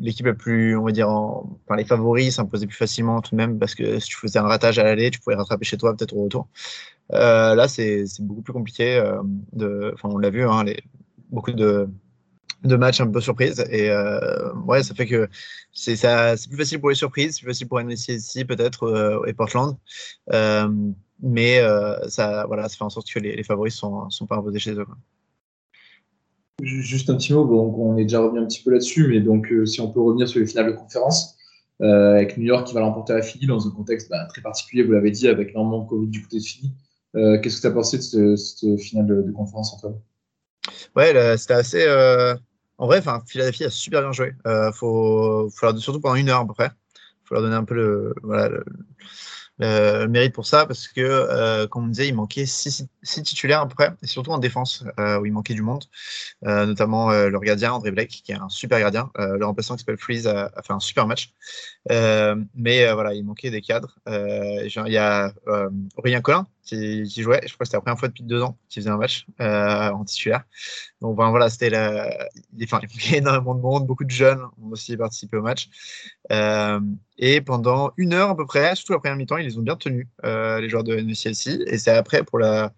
l'équipe 0.00 0.26
la 0.26 0.34
plus, 0.34 0.76
on 0.76 0.84
va 0.84 0.92
dire, 0.92 1.08
en, 1.08 1.58
les 1.74 1.84
favoris 1.86 2.34
s'imposaient 2.34 2.66
plus 2.66 2.76
facilement 2.76 3.22
tout 3.22 3.30
de 3.30 3.36
même, 3.36 3.58
parce 3.58 3.74
que 3.74 3.98
si 4.00 4.08
tu 4.08 4.16
faisais 4.16 4.38
un 4.38 4.42
ratage 4.42 4.78
à 4.78 4.84
l'aller, 4.84 5.10
tu 5.10 5.20
pouvais 5.20 5.36
rattraper 5.36 5.64
chez 5.64 5.78
toi 5.78 5.96
peut-être 5.96 6.14
au 6.14 6.24
retour. 6.24 6.48
là, 7.10 7.66
c'est 7.68 8.04
beaucoup 8.20 8.42
plus 8.42 8.52
compliqué. 8.52 9.02
on 10.02 10.18
l'a 10.18 10.30
vu, 10.30 10.44
hein, 10.46 10.64
beaucoup 11.30 11.52
de 11.52 11.88
de 12.64 12.76
matchs 12.76 13.00
un 13.00 13.10
peu 13.10 13.20
surprise. 13.20 13.64
Et 13.70 13.90
euh, 13.90 14.52
ouais, 14.66 14.82
ça 14.82 14.94
fait 14.94 15.06
que 15.06 15.28
c'est 15.72 15.94
plus 16.48 16.56
facile 16.56 16.80
pour 16.80 16.88
les 16.88 16.94
surprises, 16.94 17.38
plus 17.38 17.48
facile 17.48 17.68
pour 17.68 17.80
NCC 17.80 18.44
peut-être 18.44 18.84
euh, 18.84 19.24
et 19.26 19.32
Portland. 19.32 19.76
Euh, 20.32 20.68
mais 21.22 21.60
ça, 22.08 22.44
voilà, 22.46 22.68
ça 22.68 22.76
fait 22.76 22.84
en 22.84 22.90
sorte 22.90 23.10
que 23.10 23.18
les, 23.18 23.42
favoris 23.44 23.74
sont, 23.74 24.10
sont 24.10 24.26
pas 24.26 24.36
imposés 24.36 24.58
chez 24.58 24.72
eux. 24.72 24.86
Juste 26.62 27.08
un 27.08 27.16
petit 27.16 27.32
mot, 27.32 27.44
bon, 27.44 27.74
on 27.78 27.96
est 27.96 28.02
déjà 28.02 28.20
revenu 28.20 28.40
un 28.40 28.46
petit 28.46 28.62
peu 28.62 28.70
là-dessus, 28.70 29.08
mais 29.08 29.20
donc 29.20 29.52
si 29.64 29.80
on 29.80 29.90
peut 29.90 30.00
revenir 30.00 30.28
sur 30.28 30.40
les 30.40 30.46
finales 30.46 30.72
de 30.72 30.76
conférence, 30.76 31.36
avec 31.80 32.36
New 32.36 32.44
York 32.44 32.66
qui 32.66 32.74
va 32.74 32.80
l'emporter 32.80 33.14
à 33.14 33.22
Philly 33.22 33.46
dans 33.46 33.66
un 33.66 33.70
contexte 33.70 34.10
bah, 34.10 34.26
très 34.28 34.42
particulier, 34.42 34.82
vous 34.82 34.92
l'avez 34.92 35.12
dit, 35.12 35.28
avec 35.28 35.50
énormément 35.50 35.84
de 35.84 35.88
Covid 35.88 36.08
du 36.08 36.22
côté 36.22 36.38
de 36.38 36.44
Philly. 36.44 36.72
Qu'est-ce 37.14 37.56
que 37.56 37.60
tu 37.62 37.66
as 37.68 37.70
pensé 37.70 37.96
de 37.96 38.36
cette, 38.36 38.80
finale 38.80 39.06
de, 39.06 39.22
de 39.22 39.32
conférence, 39.32 39.72
Antoine? 39.72 39.98
Ouais, 40.94 41.36
c'était 41.38 41.54
assez, 41.54 41.86
en 42.84 42.86
vrai, 42.86 43.02
Philadelphie 43.26 43.64
a 43.64 43.70
super 43.70 44.02
bien 44.02 44.12
joué. 44.12 44.34
Euh, 44.46 44.70
faut, 44.70 45.48
faut 45.48 45.76
surtout 45.78 46.00
pendant 46.00 46.16
une 46.16 46.28
heure 46.28 46.40
à 46.40 46.46
peu 46.46 46.52
près. 46.52 46.70
Faut 47.24 47.34
leur 47.34 47.42
donner 47.42 47.56
un 47.56 47.64
peu 47.64 47.74
le, 47.74 48.62
mérite 50.06 50.34
pour 50.34 50.44
ça 50.44 50.66
parce 50.66 50.86
que, 50.86 51.00
euh, 51.00 51.66
comme 51.66 51.84
on 51.84 51.88
disait, 51.88 52.08
il 52.08 52.14
manquait 52.14 52.44
six, 52.44 52.86
titulaires 53.02 53.62
à 53.62 53.66
peu 53.66 53.74
près, 53.74 53.90
et 54.02 54.06
surtout 54.06 54.32
en 54.32 54.38
défense 54.38 54.84
euh, 55.00 55.18
où 55.18 55.24
il 55.24 55.32
manquait 55.32 55.54
du 55.54 55.62
monde, 55.62 55.84
euh, 56.44 56.66
notamment 56.66 57.10
leur 57.10 57.40
gardien 57.40 57.72
André 57.72 57.90
Blake 57.90 58.10
qui 58.10 58.32
est 58.32 58.34
un 58.34 58.50
super 58.50 58.78
gardien. 58.78 59.10
Le 59.16 59.42
remplaçant 59.46 59.76
qui 59.76 59.80
s'appelle 59.80 59.96
Freeze 59.96 60.26
a, 60.26 60.52
a, 60.54 60.62
fait 60.62 60.74
un 60.74 60.80
super 60.80 61.06
match, 61.06 61.32
mais 61.88 62.92
voilà, 62.92 63.14
il 63.14 63.24
manquait 63.24 63.50
des 63.50 63.62
cadres. 63.62 63.96
il 64.06 64.92
y 64.92 64.98
a 64.98 65.32
Aurélien 65.96 66.20
Collin 66.20 66.46
qui, 66.64 67.04
jouait, 67.22 67.40
je 67.46 67.52
crois 67.54 67.64
que 67.64 67.66
c'était 67.66 67.76
la 67.76 67.80
première 67.82 67.98
fois 67.98 68.08
depuis 68.08 68.24
deux 68.24 68.42
ans 68.42 68.58
qu'il 68.68 68.82
faisait 68.82 68.90
un 68.90 68.96
match 68.96 69.26
en 69.38 70.04
titulaire. 70.04 70.44
Donc 71.00 71.16
ben, 71.16 71.30
voilà, 71.30 71.50
c'était 71.50 71.70
la... 71.70 72.08
enfin, 72.62 72.80
il 72.82 72.88
manquait 72.88 73.18
énormément 73.18 73.54
de 73.54 73.60
monde, 73.60 73.86
beaucoup 73.86 74.04
de 74.04 74.10
jeunes 74.10 74.42
ont 74.62 74.70
aussi 74.70 74.96
participé 74.96 75.36
au 75.36 75.42
match. 75.42 75.68
et 77.18 77.40
pendant 77.42 77.92
une 77.96 78.14
heure 78.14 78.30
à 78.30 78.36
peu 78.36 78.46
près, 78.46 78.74
surtout 78.76 78.94
la 78.94 78.98
première 78.98 79.16
mi-temps, 79.16 79.36
ils 79.36 79.46
les 79.46 79.58
ont 79.58 79.62
bien 79.62 79.76
tenus, 79.76 80.06
les 80.22 80.68
joueurs 80.68 80.84
de 80.84 80.96
NCLC. 80.96 81.64
Et 81.66 81.78
c'est 81.78 81.92
après 81.92 82.24
pour 82.24 82.38
la, 82.38 82.72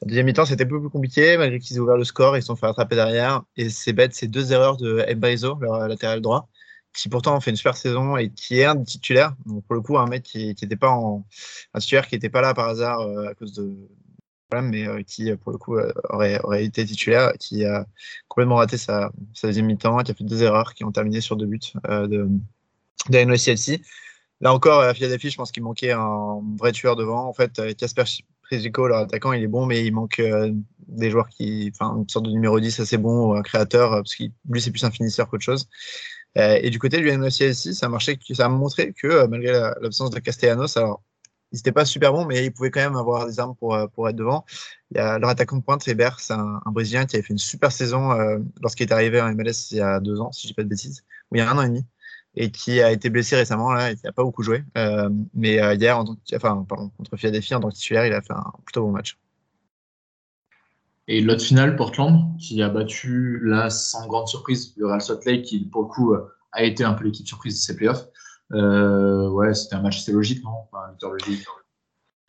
la 0.00 0.06
deuxième 0.06 0.26
mi-temps, 0.26 0.46
c'était 0.46 0.64
un 0.64 0.68
peu 0.68 0.80
plus 0.80 0.90
compliqué, 0.90 1.36
malgré 1.36 1.58
qu'ils 1.58 1.76
aient 1.76 1.80
ouvert 1.80 1.96
le 1.96 2.04
score, 2.04 2.36
ils 2.36 2.42
se 2.42 2.46
sont 2.46 2.56
fait 2.56 2.66
rattraper 2.66 2.94
derrière. 2.94 3.42
Et 3.56 3.68
c'est 3.68 3.92
bête, 3.92 4.14
c'est 4.14 4.28
deux 4.28 4.52
erreurs 4.52 4.76
de 4.76 5.04
Mbaizo, 5.14 5.58
leur 5.60 5.88
latéral 5.88 6.20
droit, 6.20 6.48
qui 6.94 7.08
pourtant 7.08 7.38
fait 7.40 7.50
une 7.50 7.56
super 7.56 7.76
saison 7.76 8.16
et 8.16 8.30
qui 8.30 8.58
est 8.58 8.64
un 8.64 8.82
titulaire. 8.82 9.34
Donc 9.46 9.64
pour 9.64 9.74
le 9.74 9.80
coup, 9.80 9.98
un 9.98 10.06
mec 10.06 10.22
qui 10.22 10.48
n'était 10.48 10.76
pas 10.76 10.90
un 10.90 11.78
titulaire 11.78 12.06
qui 12.06 12.14
n'était 12.14 12.30
pas 12.30 12.40
là 12.40 12.54
par 12.54 12.68
hasard 12.68 13.00
euh, 13.00 13.28
à 13.28 13.34
cause 13.34 13.52
de 13.52 13.72
problèmes, 14.48 14.70
mais 14.70 14.86
euh, 14.86 15.02
qui 15.02 15.34
pour 15.36 15.52
le 15.52 15.58
coup 15.58 15.76
euh, 15.76 15.92
aurait, 16.10 16.40
aurait 16.40 16.64
été 16.64 16.84
titulaire, 16.84 17.32
qui 17.38 17.64
a 17.64 17.86
complètement 18.28 18.56
raté 18.56 18.76
sa, 18.78 19.12
deuxième 19.42 19.66
mi-temps, 19.66 19.98
qui 19.98 20.10
a 20.10 20.14
fait 20.14 20.24
deux 20.24 20.42
erreurs 20.42 20.74
qui 20.74 20.84
ont 20.84 20.92
terminé 20.92 21.20
sur 21.20 21.36
deux 21.36 21.46
buts 21.46 21.60
de, 21.84 22.28
de. 23.10 23.78
Là 24.40 24.54
encore, 24.54 24.82
à 24.82 24.94
Philadelphie, 24.94 25.30
je 25.30 25.36
pense 25.36 25.50
qu'il 25.50 25.64
manquait 25.64 25.90
un 25.90 26.40
vrai 26.56 26.70
tueur 26.70 26.94
devant. 26.94 27.26
En 27.26 27.32
fait, 27.32 27.60
Casper 27.76 28.04
Prizico, 28.42 28.86
leur 28.86 28.98
attaquant, 28.98 29.32
il 29.32 29.42
est 29.42 29.48
bon, 29.48 29.66
mais 29.66 29.84
il 29.84 29.92
manque 29.92 30.22
des 30.86 31.10
joueurs 31.10 31.28
qui. 31.28 31.72
Enfin, 31.74 31.96
une 31.96 32.08
sorte 32.08 32.26
de 32.26 32.30
numéro 32.30 32.60
10 32.60 32.78
assez 32.78 32.98
bon, 32.98 33.30
ou 33.30 33.34
un 33.34 33.42
créateur, 33.42 33.90
parce 33.90 34.14
que 34.14 34.24
lui, 34.48 34.60
c'est 34.60 34.70
plus 34.70 34.84
un 34.84 34.92
finisseur 34.92 35.28
qu'autre 35.28 35.42
chose. 35.42 35.68
Et 36.38 36.70
du 36.70 36.78
côté 36.78 36.98
du 36.98 37.10
NOCLC, 37.10 37.74
ça 37.74 37.86
a 37.86 37.88
marché, 37.88 38.18
ça 38.32 38.46
a 38.46 38.48
montré 38.48 38.92
que 38.92 39.26
malgré 39.26 39.52
l'absence 39.80 40.10
de 40.10 40.18
Castellanos, 40.20 40.76
alors 40.76 41.02
ils 41.52 41.56
n'étaient 41.56 41.72
pas 41.72 41.84
super 41.84 42.12
bons, 42.12 42.26
mais 42.26 42.44
ils 42.44 42.52
pouvaient 42.52 42.70
quand 42.70 42.80
même 42.80 42.96
avoir 42.96 43.26
des 43.26 43.40
armes 43.40 43.56
pour, 43.56 43.76
pour 43.94 44.08
être 44.08 44.16
devant. 44.16 44.44
Il 44.90 44.98
y 44.98 45.00
a 45.00 45.18
leur 45.18 45.30
attaquant 45.30 45.56
de 45.56 45.62
pointe, 45.62 45.84
Weber, 45.86 46.20
c'est 46.20 46.34
un, 46.34 46.60
Brésilien 46.66 47.06
qui 47.06 47.16
avait 47.16 47.22
fait 47.22 47.32
une 47.32 47.38
super 47.38 47.72
saison 47.72 48.12
lorsqu'il 48.60 48.86
est 48.86 48.92
arrivé 48.92 49.20
en 49.20 49.34
MLS 49.34 49.70
il 49.72 49.78
y 49.78 49.80
a 49.80 50.00
deux 50.00 50.20
ans, 50.20 50.30
si 50.32 50.42
je 50.42 50.46
ne 50.46 50.50
dis 50.50 50.54
pas 50.54 50.62
de 50.62 50.68
bêtises, 50.68 51.04
ou 51.30 51.36
il 51.36 51.38
y 51.38 51.42
a 51.42 51.50
un 51.50 51.58
an 51.58 51.62
et 51.62 51.68
demi 51.68 51.86
et 52.38 52.50
qui 52.50 52.80
a 52.80 52.92
été 52.92 53.10
blessé 53.10 53.36
récemment, 53.36 53.72
là, 53.72 53.90
il 53.90 53.98
n'a 54.04 54.12
pas 54.12 54.22
beaucoup 54.22 54.42
joué. 54.42 54.64
Euh, 54.76 55.10
mais 55.34 55.60
euh, 55.60 55.74
hier, 55.74 55.98
en 55.98 56.04
tant 56.04 56.14
que, 56.14 56.36
enfin, 56.36 56.64
pardon, 56.68 56.90
contre 56.96 57.16
Philadelphie, 57.16 57.54
en 57.54 57.60
tant 57.60 57.68
que 57.68 57.74
titulaire, 57.74 58.06
il 58.06 58.12
a 58.12 58.22
fait 58.22 58.32
un 58.32 58.52
plutôt 58.64 58.82
bon 58.82 58.92
match. 58.92 59.18
Et 61.08 61.22
l'autre 61.22 61.42
finale, 61.42 61.74
Portland, 61.74 62.36
qui 62.38 62.62
a 62.62 62.68
battu, 62.68 63.40
là, 63.42 63.70
sans 63.70 64.06
grande 64.06 64.28
surprise, 64.28 64.74
le 64.76 64.86
Real 64.86 65.00
Salt 65.00 65.24
Lake, 65.24 65.42
qui, 65.46 65.64
pour 65.64 65.82
le 65.82 65.88
coup, 65.88 66.14
a 66.52 66.62
été 66.62 66.84
un 66.84 66.92
peu 66.92 67.04
l'équipe 67.04 67.26
surprise 67.26 67.54
de 67.54 67.60
ces 67.60 67.76
playoffs. 67.76 68.06
Euh, 68.52 69.28
ouais, 69.30 69.54
c'était 69.54 69.74
un 69.74 69.82
match 69.82 69.98
assez 69.98 70.12
logique, 70.12 70.44
non? 70.44 70.50
Enfin, 70.70 70.94
logique. 71.02 71.46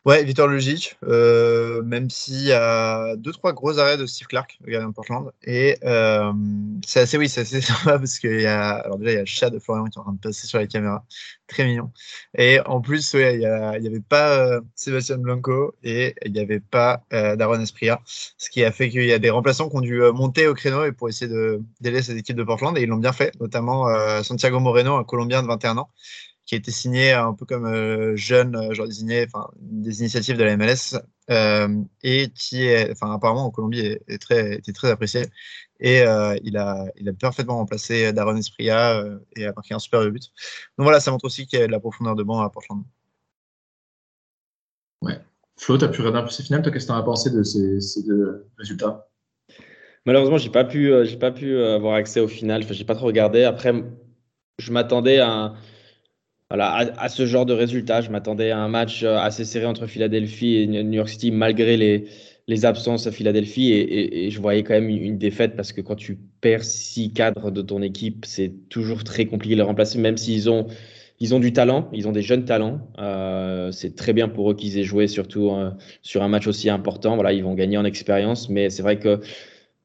Ouais, 0.06 0.24
victoire 0.24 0.48
logique, 0.48 0.96
euh, 1.04 1.82
même 1.82 2.08
s'il 2.08 2.40
y 2.40 2.52
a 2.52 3.16
deux 3.16 3.32
trois 3.32 3.52
gros 3.52 3.78
arrêts 3.78 3.98
de 3.98 4.06
Steve 4.06 4.28
Clark, 4.28 4.56
le 4.62 4.72
gardien 4.72 4.88
de 4.88 4.94
Portland, 4.94 5.30
et 5.42 5.76
euh, 5.84 6.32
c'est 6.86 7.00
assez 7.00 7.18
oui, 7.18 7.28
c'est 7.28 7.42
assez 7.42 7.60
sympa 7.60 7.98
parce 7.98 8.18
qu'il 8.18 8.40
y 8.40 8.46
a 8.46 8.76
alors 8.76 8.96
déjà 8.96 9.10
il 9.10 9.14
y 9.14 9.16
a 9.18 9.20
le 9.20 9.26
chat 9.26 9.50
de 9.50 9.58
Florian 9.58 9.84
qui 9.84 9.98
est 9.98 10.00
en 10.00 10.04
train 10.04 10.14
de 10.14 10.18
passer 10.18 10.46
sur 10.46 10.58
la 10.58 10.66
caméra, 10.66 11.04
très 11.48 11.66
mignon, 11.66 11.92
et 12.34 12.60
en 12.64 12.80
plus 12.80 13.12
ouais, 13.12 13.34
il 13.34 13.40
y, 13.42 13.44
il 13.78 13.84
y 13.84 13.86
avait 13.88 14.00
pas 14.00 14.38
euh, 14.38 14.62
Sébastien 14.74 15.18
Blanco 15.18 15.74
et 15.82 16.14
il 16.24 16.32
n'y 16.32 16.40
avait 16.40 16.60
pas 16.60 17.04
euh, 17.12 17.36
Darren 17.36 17.60
Espria, 17.60 18.00
ce 18.06 18.48
qui 18.48 18.64
a 18.64 18.72
fait 18.72 18.88
qu'il 18.88 19.04
y 19.04 19.12
a 19.12 19.18
des 19.18 19.28
remplaçants 19.28 19.68
qui 19.68 19.76
ont 19.76 19.80
dû 19.82 20.02
euh, 20.02 20.12
monter 20.12 20.46
au 20.46 20.54
créneau 20.54 20.82
et 20.86 20.92
pour 20.92 21.10
essayer 21.10 21.30
de 21.30 21.60
d'aider 21.82 22.00
cette 22.00 22.16
équipe 22.16 22.36
de 22.36 22.44
Portland 22.44 22.76
et 22.78 22.82
ils 22.82 22.88
l'ont 22.88 22.96
bien 22.96 23.12
fait, 23.12 23.38
notamment 23.38 23.86
Santiago 24.22 24.60
Moreno, 24.60 24.94
un 24.96 25.04
Colombien 25.04 25.42
de 25.42 25.46
21 25.48 25.76
ans 25.76 25.90
qui 26.50 26.56
a 26.56 26.58
été 26.58 26.72
signé 26.72 27.12
un 27.12 27.32
peu 27.32 27.46
comme 27.46 27.64
euh, 27.64 28.16
jeune, 28.16 28.56
euh, 28.56 28.74
genre 28.74 28.88
désigné, 28.88 29.24
enfin, 29.24 29.48
des 29.60 30.00
initiatives 30.00 30.36
de 30.36 30.42
la 30.42 30.56
MLS, 30.56 30.98
euh, 31.30 31.80
et 32.02 32.30
qui 32.30 32.64
est, 32.64 32.90
enfin, 32.90 33.14
apparemment 33.14 33.44
en 33.44 33.50
Colombie 33.52 33.78
est, 33.78 34.18
très, 34.20 34.56
était 34.56 34.72
très 34.72 34.90
apprécié. 34.90 35.26
Et 35.78 36.00
il, 36.42 36.56
a, 36.56 36.86
il 36.96 37.08
a 37.08 37.12
parfaitement 37.12 37.58
remplacé 37.58 38.12
Darren 38.12 38.36
Espria 38.36 39.00
et 39.36 39.46
a 39.46 39.52
marqué 39.52 39.74
un 39.74 39.78
super 39.78 40.00
but. 40.10 40.24
Donc 40.76 40.84
voilà, 40.84 40.98
ça 40.98 41.12
montre 41.12 41.24
aussi 41.24 41.46
qu'il 41.46 41.60
y 41.60 41.62
a 41.62 41.68
de 41.68 41.72
la 41.72 41.78
profondeur 41.78 42.16
de 42.16 42.24
banc 42.24 42.40
à 42.40 42.50
Portland. 42.50 42.82
Ouais. 45.00 45.20
Flo, 45.56 45.78
tu 45.78 45.84
as 45.84 45.88
pu 45.88 46.00
regarder 46.00 46.18
un 46.18 46.22
peu 46.24 46.30
ces 46.30 46.42
finales, 46.42 46.62
toi, 46.62 46.72
qu'est-ce 46.72 46.86
que 46.86 46.92
tu 46.92 46.98
as 46.98 47.02
pensé 47.02 47.30
de 47.30 47.44
ces, 47.44 47.80
ces 47.80 48.02
deux 48.02 48.48
résultats? 48.58 49.08
Malheureusement, 50.04 50.36
j'ai 50.36 50.50
pas 50.50 50.64
pu, 50.64 50.92
j'ai 51.04 51.16
pas 51.16 51.30
pu 51.30 51.56
avoir 51.62 51.94
accès 51.94 52.18
au 52.18 52.28
final. 52.28 52.62
Enfin, 52.64 52.74
j'ai 52.74 52.84
pas 52.84 52.96
trop 52.96 53.06
regardé. 53.06 53.44
Après, 53.44 53.72
je 54.58 54.72
m'attendais 54.72 55.20
à 55.20 55.30
un, 55.30 55.54
voilà, 56.50 56.92
à, 56.98 57.08
ce 57.08 57.26
genre 57.26 57.46
de 57.46 57.52
résultat. 57.52 58.00
Je 58.00 58.10
m'attendais 58.10 58.50
à 58.50 58.58
un 58.58 58.68
match 58.68 59.04
euh, 59.04 59.16
assez 59.18 59.44
serré 59.44 59.66
entre 59.66 59.86
Philadelphie 59.86 60.56
et 60.56 60.66
New 60.66 60.92
York 60.92 61.08
City, 61.08 61.30
malgré 61.30 61.76
les, 61.76 62.06
les 62.48 62.64
absences 62.64 63.06
à 63.06 63.12
Philadelphie. 63.12 63.72
Et, 63.72 64.26
et, 64.26 64.30
je 64.30 64.40
voyais 64.40 64.64
quand 64.64 64.74
même 64.74 64.88
une 64.88 65.16
défaite 65.16 65.54
parce 65.54 65.72
que 65.72 65.80
quand 65.80 65.94
tu 65.94 66.18
perds 66.40 66.64
six 66.64 67.12
cadres 67.12 67.52
de 67.52 67.62
ton 67.62 67.82
équipe, 67.82 68.24
c'est 68.26 68.52
toujours 68.68 69.04
très 69.04 69.26
compliqué 69.26 69.54
de 69.54 69.60
les 69.60 69.66
remplacer, 69.66 69.98
même 69.98 70.16
s'ils 70.16 70.50
ont, 70.50 70.66
ils 71.20 71.34
ont 71.34 71.38
du 71.38 71.52
talent, 71.52 71.88
ils 71.92 72.08
ont 72.08 72.12
des 72.12 72.22
jeunes 72.22 72.44
talents. 72.44 72.80
Euh, 72.98 73.70
c'est 73.70 73.94
très 73.94 74.12
bien 74.12 74.28
pour 74.28 74.50
eux 74.50 74.54
qu'ils 74.54 74.76
aient 74.78 74.84
joué, 74.84 75.06
surtout 75.06 75.50
euh, 75.50 75.70
sur 76.02 76.22
un 76.24 76.28
match 76.28 76.48
aussi 76.48 76.68
important. 76.68 77.14
Voilà, 77.14 77.32
ils 77.32 77.44
vont 77.44 77.54
gagner 77.54 77.78
en 77.78 77.84
expérience, 77.84 78.48
mais 78.48 78.70
c'est 78.70 78.82
vrai 78.82 78.98
que 78.98 79.20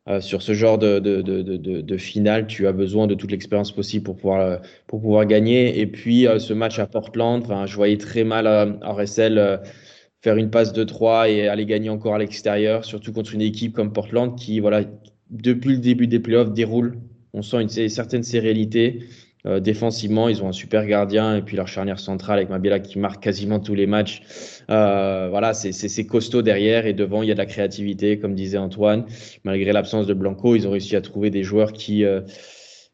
euh, 0.08 0.22
sur 0.22 0.44
ce 0.44 0.54
genre 0.54 0.78
de, 0.78 1.00
de, 1.00 1.22
de, 1.24 1.42
de, 1.58 1.98
finale, 1.98 2.46
tu 2.46 2.68
as 2.68 2.72
besoin 2.72 3.08
de 3.08 3.16
toute 3.16 3.32
l'expérience 3.32 3.72
possible 3.72 4.06
pour 4.06 4.16
pouvoir, 4.16 4.42
euh, 4.42 4.58
pour 4.86 5.02
pouvoir 5.02 5.26
gagner. 5.26 5.80
Et 5.80 5.88
puis, 5.88 6.28
euh, 6.28 6.38
ce 6.38 6.54
match 6.54 6.78
à 6.78 6.86
Portland, 6.86 7.44
je 7.66 7.76
voyais 7.76 7.98
très 7.98 8.24
mal 8.24 8.48
RSL 8.84 9.62
faire 10.22 10.38
une 10.38 10.52
passe 10.52 10.74
de 10.74 10.84
3 10.84 11.30
et 11.30 11.48
aller 11.48 11.66
gagner 11.66 11.90
encore 11.90 12.14
à 12.14 12.20
l'extérieur, 12.20 12.86
surtout 12.86 13.14
contre 13.14 13.34
une 13.34 13.42
équipe 13.42 13.74
comme 13.74 13.94
Portland 13.94 14.38
qui, 14.38 14.60
voilà, 14.60 14.84
depuis 15.32 15.72
le 15.72 15.80
début 15.80 16.08
des 16.08 16.20
playoffs, 16.20 16.52
déroule. 16.52 17.00
On 17.34 17.42
sent 17.42 17.62
une, 17.62 17.90
certaine 17.90 18.24
sérénité. 18.24 19.06
Euh, 19.46 19.60
défensivement, 19.60 20.28
ils 20.28 20.44
ont 20.44 20.50
un 20.50 20.54
super 20.54 20.86
gardien 20.86 21.36
et 21.36 21.42
puis 21.42 21.56
leur 21.56 21.68
charnière 21.68 22.00
centrale 22.00 22.38
avec 22.38 22.50
Mabila 22.50 22.80
qui 22.80 23.00
marque 23.00 23.22
quasiment 23.22 23.60
tous 23.60 23.76
les 23.76 23.86
matchs. 23.86 24.22
Euh, 24.70 25.28
voilà, 25.30 25.54
c'est 25.54 26.06
costaud 26.06 26.42
derrière 26.42 26.86
et 26.86 26.94
devant, 26.94 27.22
il 27.22 27.30
y 27.30 27.32
a 27.32 27.36
de 27.36 27.40
la 27.40 27.46
créativité, 27.46 28.18
comme 28.18 28.34
disait 28.34 28.58
Antoine. 28.58 29.06
Malgré 29.44 29.72
l'absence 29.72 30.08
de 30.08 30.14
Blanco, 30.14 30.56
ils 30.56 30.68
ont 30.68 30.72
réussi 30.72 30.96
à 30.96 31.02
trouver 31.02 31.30
des 31.30 31.44
joueurs 31.44 31.74
qui, 31.74 32.04
euh, 32.04 32.22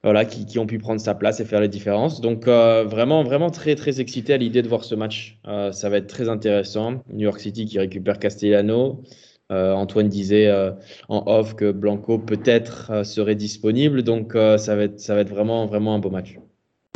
voilà, 0.03 0.25
qui, 0.25 0.59
ont 0.59 0.65
pu 0.65 0.77
prendre 0.77 0.99
sa 0.99 1.15
place 1.15 1.39
et 1.39 1.45
faire 1.45 1.61
la 1.61 1.67
différence. 1.67 2.19
Donc 2.19 2.47
vraiment, 2.47 3.23
vraiment 3.23 3.49
très, 3.49 3.75
très 3.75 4.01
excité 4.01 4.33
à 4.33 4.37
l'idée 4.37 4.61
de 4.61 4.67
voir 4.67 4.83
ce 4.83 4.95
match. 4.95 5.37
ça 5.71 5.89
va 5.89 5.97
être 5.97 6.07
très 6.07 6.27
intéressant. 6.27 7.03
New 7.13 7.21
York 7.21 7.39
City 7.39 7.65
qui 7.65 7.79
récupère 7.79 8.19
Castellano. 8.19 9.03
Euh, 9.51 9.73
Antoine 9.73 10.07
disait 10.07 10.47
euh, 10.47 10.71
en 11.09 11.23
off 11.27 11.55
que 11.55 11.71
Blanco 11.71 12.17
peut-être 12.17 12.89
euh, 12.91 13.03
serait 13.03 13.35
disponible, 13.35 14.01
donc 14.03 14.33
ça, 14.33 14.75
va 14.75 14.83
être, 14.83 14.99
ça 14.99 15.15
va 15.15 15.21
être 15.21 15.29
vraiment, 15.29 15.65
vraiment 15.65 15.93
un 15.93 15.99
beau 15.99 16.09
match. 16.09 16.39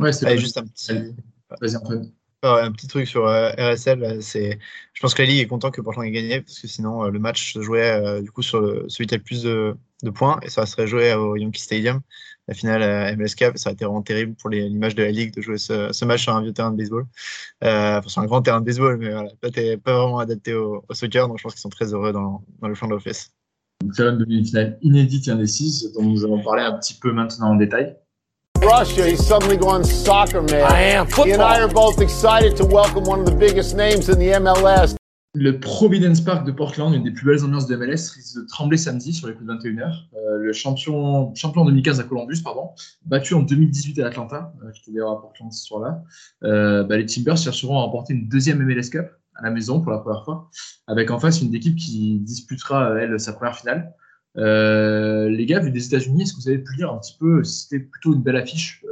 Ouais, 0.01 0.13
c'est 0.13 0.37
juste 0.37 0.57
un 0.57 0.65
petit. 0.65 1.13
Un 2.45 2.71
petit 2.71 2.87
truc 2.87 3.07
sur 3.07 3.25
RSL, 3.25 4.21
c'est, 4.21 4.59
je 4.93 5.01
pense 5.01 5.13
que 5.13 5.21
la 5.21 5.27
Ligue 5.27 5.39
est 5.39 5.47
content 5.47 5.71
que 5.71 5.81
Portland 5.81 6.05
ait 6.07 6.11
gagné 6.11 6.41
parce 6.41 6.59
que 6.59 6.67
sinon 6.67 7.03
le 7.03 7.19
match 7.19 7.53
se 7.53 7.61
jouait 7.61 8.21
du 8.21 8.31
coup 8.31 8.41
sur 8.41 8.61
celui 8.87 9.07
qui 9.07 9.15
a 9.15 9.17
le 9.17 9.23
plus 9.23 9.43
de, 9.43 9.75
points 10.13 10.39
et 10.43 10.49
ça 10.49 10.65
serait 10.65 10.87
joué 10.87 11.13
au 11.13 11.35
Yankee 11.35 11.61
Stadium 11.61 12.01
la 12.47 12.53
finale 12.53 12.83
à 12.83 13.15
MLS 13.15 13.35
Cup. 13.35 13.57
Ça 13.57 13.69
a 13.69 13.73
été 13.73 13.85
vraiment 13.85 14.01
terrible 14.01 14.35
pour 14.35 14.49
l'image 14.49 14.95
de 14.95 15.03
la 15.03 15.11
Ligue 15.11 15.33
de 15.33 15.41
jouer 15.41 15.57
ce, 15.57 16.05
match 16.05 16.23
sur 16.23 16.35
un 16.35 16.41
vieux 16.41 16.53
terrain 16.53 16.71
de 16.71 16.77
baseball. 16.77 17.05
Euh, 17.63 18.01
sur 18.05 18.21
un 18.21 18.25
grand 18.25 18.41
terrain 18.41 18.59
de 18.59 18.65
baseball, 18.65 18.97
mais 18.97 19.11
voilà, 19.11 19.29
pas, 19.41 19.49
pas 19.83 19.97
vraiment 19.97 20.19
adapté 20.19 20.53
au, 20.53 20.83
soccer. 20.91 21.27
Donc 21.27 21.37
je 21.37 21.43
pense 21.43 21.53
qu'ils 21.53 21.61
sont 21.61 21.69
très 21.69 21.93
heureux 21.93 22.11
dans, 22.11 22.43
dans 22.61 22.67
le 22.67 22.75
champ 22.75 22.87
d'office. 22.87 23.31
Une 23.83 24.45
finale 24.45 24.79
inédite 24.81 25.27
et 25.27 25.31
indécise 25.31 25.91
dont 25.93 26.03
nous 26.03 26.23
allons 26.23 26.41
parler 26.41 26.63
un 26.63 26.77
petit 26.77 26.93
peu 26.93 27.11
maintenant 27.11 27.51
en 27.51 27.55
détail. 27.55 27.95
Russia, 28.65 29.07
he's 29.07 29.25
suddenly 29.25 29.57
going 29.57 29.83
soccer 29.83 30.41
man. 30.41 30.63
I 30.71 30.81
am. 30.81 31.05
Football. 31.05 31.25
He 31.25 31.31
and 31.33 31.41
I 31.41 31.59
are 31.61 31.67
both 31.67 32.01
excited 32.01 32.57
to 32.57 32.65
welcome 32.65 33.03
one 33.03 33.19
of 33.19 33.25
the 33.27 33.35
biggest 33.35 33.75
names 33.75 34.09
in 34.09 34.17
the 34.17 34.31
MLS. 34.39 34.95
Le 35.35 35.59
Providence 35.59 36.21
Park 36.21 36.47
de 36.47 36.51
Portland, 36.51 36.93
une 36.93 37.03
des 37.03 37.11
plus 37.11 37.25
belles 37.25 37.43
ambiances 37.43 37.67
de 37.67 37.75
MLS, 37.75 38.09
risque 38.15 38.37
de 38.37 38.47
trembler 38.47 38.77
samedi 38.77 39.13
sur 39.13 39.27
les 39.27 39.33
coups 39.33 39.45
de 39.45 39.53
21h. 39.53 40.07
Euh, 40.15 40.37
le 40.37 40.53
champion, 40.53 41.35
champion 41.35 41.61
en 41.61 41.65
2015 41.65 41.99
à 41.99 42.03
Columbus, 42.03 42.41
pardon, 42.41 42.69
battu 43.05 43.33
en 43.33 43.41
2018 43.41 43.99
à 43.99 44.07
Atlanta, 44.07 44.53
euh, 44.63 44.71
qui 44.71 44.89
était 44.89 45.01
à 45.01 45.03
Portland 45.03 45.51
ce 45.51 45.65
soir-là. 45.65 46.01
Euh, 46.43 46.83
bah, 46.85 46.97
les 46.97 47.05
Timbers 47.05 47.37
chercheront 47.37 47.77
à 47.77 47.81
remporter 47.81 48.13
une 48.13 48.27
deuxième 48.29 48.63
MLS 48.63 48.89
Cup 48.89 49.07
à 49.35 49.43
la 49.43 49.51
maison 49.51 49.81
pour 49.81 49.91
la 49.91 49.99
première 49.99 50.23
fois, 50.23 50.49
avec 50.87 51.11
en 51.11 51.19
face 51.19 51.41
une 51.41 51.53
équipe 51.53 51.75
qui 51.75 52.19
disputera, 52.19 52.97
elle, 52.97 53.19
sa 53.19 53.33
première 53.33 53.57
finale. 53.57 53.93
Les 54.35 55.45
gars, 55.45 55.59
vu 55.59 55.71
des 55.71 55.85
États-Unis, 55.85 56.23
est-ce 56.23 56.33
que 56.33 56.41
vous 56.41 56.49
avez 56.49 56.59
pu 56.59 56.75
lire 56.75 56.91
un 56.91 56.97
petit 56.97 57.17
peu 57.19 57.43
c'était 57.43 57.79
plutôt 57.79 58.13
une 58.13 58.21
belle 58.21 58.37
affiche 58.37 58.83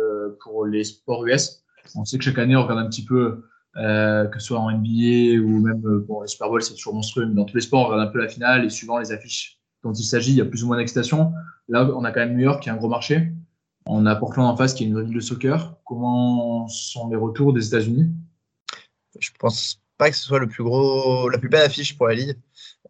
pour 0.41 0.65
les 0.65 0.83
sports 0.83 1.25
US 1.25 1.63
On 1.95 2.05
sait 2.05 2.17
que 2.17 2.23
chaque 2.23 2.39
année, 2.39 2.55
on 2.55 2.63
regarde 2.63 2.79
un 2.79 2.89
petit 2.89 3.05
peu 3.05 3.43
euh, 3.75 4.27
que 4.27 4.39
ce 4.39 4.47
soit 4.47 4.59
en 4.59 4.71
NBA 4.71 5.41
ou 5.41 5.59
même 5.59 5.81
euh, 5.85 6.05
bon, 6.07 6.21
le 6.21 6.27
Super 6.27 6.47
Bowl, 6.47 6.61
c'est 6.61 6.75
toujours 6.75 6.93
monstrueux, 6.93 7.25
mais 7.25 7.33
dans 7.33 7.45
tous 7.45 7.55
les 7.55 7.61
sports, 7.61 7.81
on 7.81 7.85
regarde 7.85 8.07
un 8.07 8.11
peu 8.11 8.19
la 8.19 8.27
finale 8.27 8.65
et 8.65 8.69
suivant 8.69 8.99
les 8.99 9.11
affiches 9.11 9.59
dont 9.81 9.93
il 9.93 10.03
s'agit, 10.03 10.31
il 10.31 10.37
y 10.37 10.41
a 10.41 10.45
plus 10.45 10.63
ou 10.63 10.67
moins 10.67 10.77
d'excitation. 10.77 11.33
Là, 11.67 11.89
on 11.95 12.03
a 12.03 12.11
quand 12.11 12.19
même 12.19 12.35
New 12.35 12.43
York 12.43 12.61
qui 12.61 12.69
est 12.69 12.71
un 12.71 12.77
gros 12.77 12.87
marché. 12.87 13.31
On 13.85 14.05
a 14.05 14.15
Portland 14.15 14.47
en 14.47 14.55
face 14.55 14.75
qui 14.75 14.83
est 14.83 14.87
une 14.87 15.01
ville 15.01 15.15
de 15.15 15.19
soccer. 15.19 15.75
Comment 15.85 16.67
sont 16.67 17.09
les 17.09 17.15
retours 17.15 17.51
des 17.51 17.67
États-Unis? 17.67 18.11
Je 19.19 19.31
pense 19.39 19.81
pas 19.97 20.09
que 20.09 20.15
ce 20.15 20.23
soit 20.23 20.39
le 20.39 20.47
plus 20.47 20.63
gros, 20.63 21.29
la 21.29 21.39
plus 21.39 21.49
belle 21.49 21.65
affiche 21.65 21.97
pour 21.97 22.07
la 22.07 22.13
Ligue. 22.13 22.37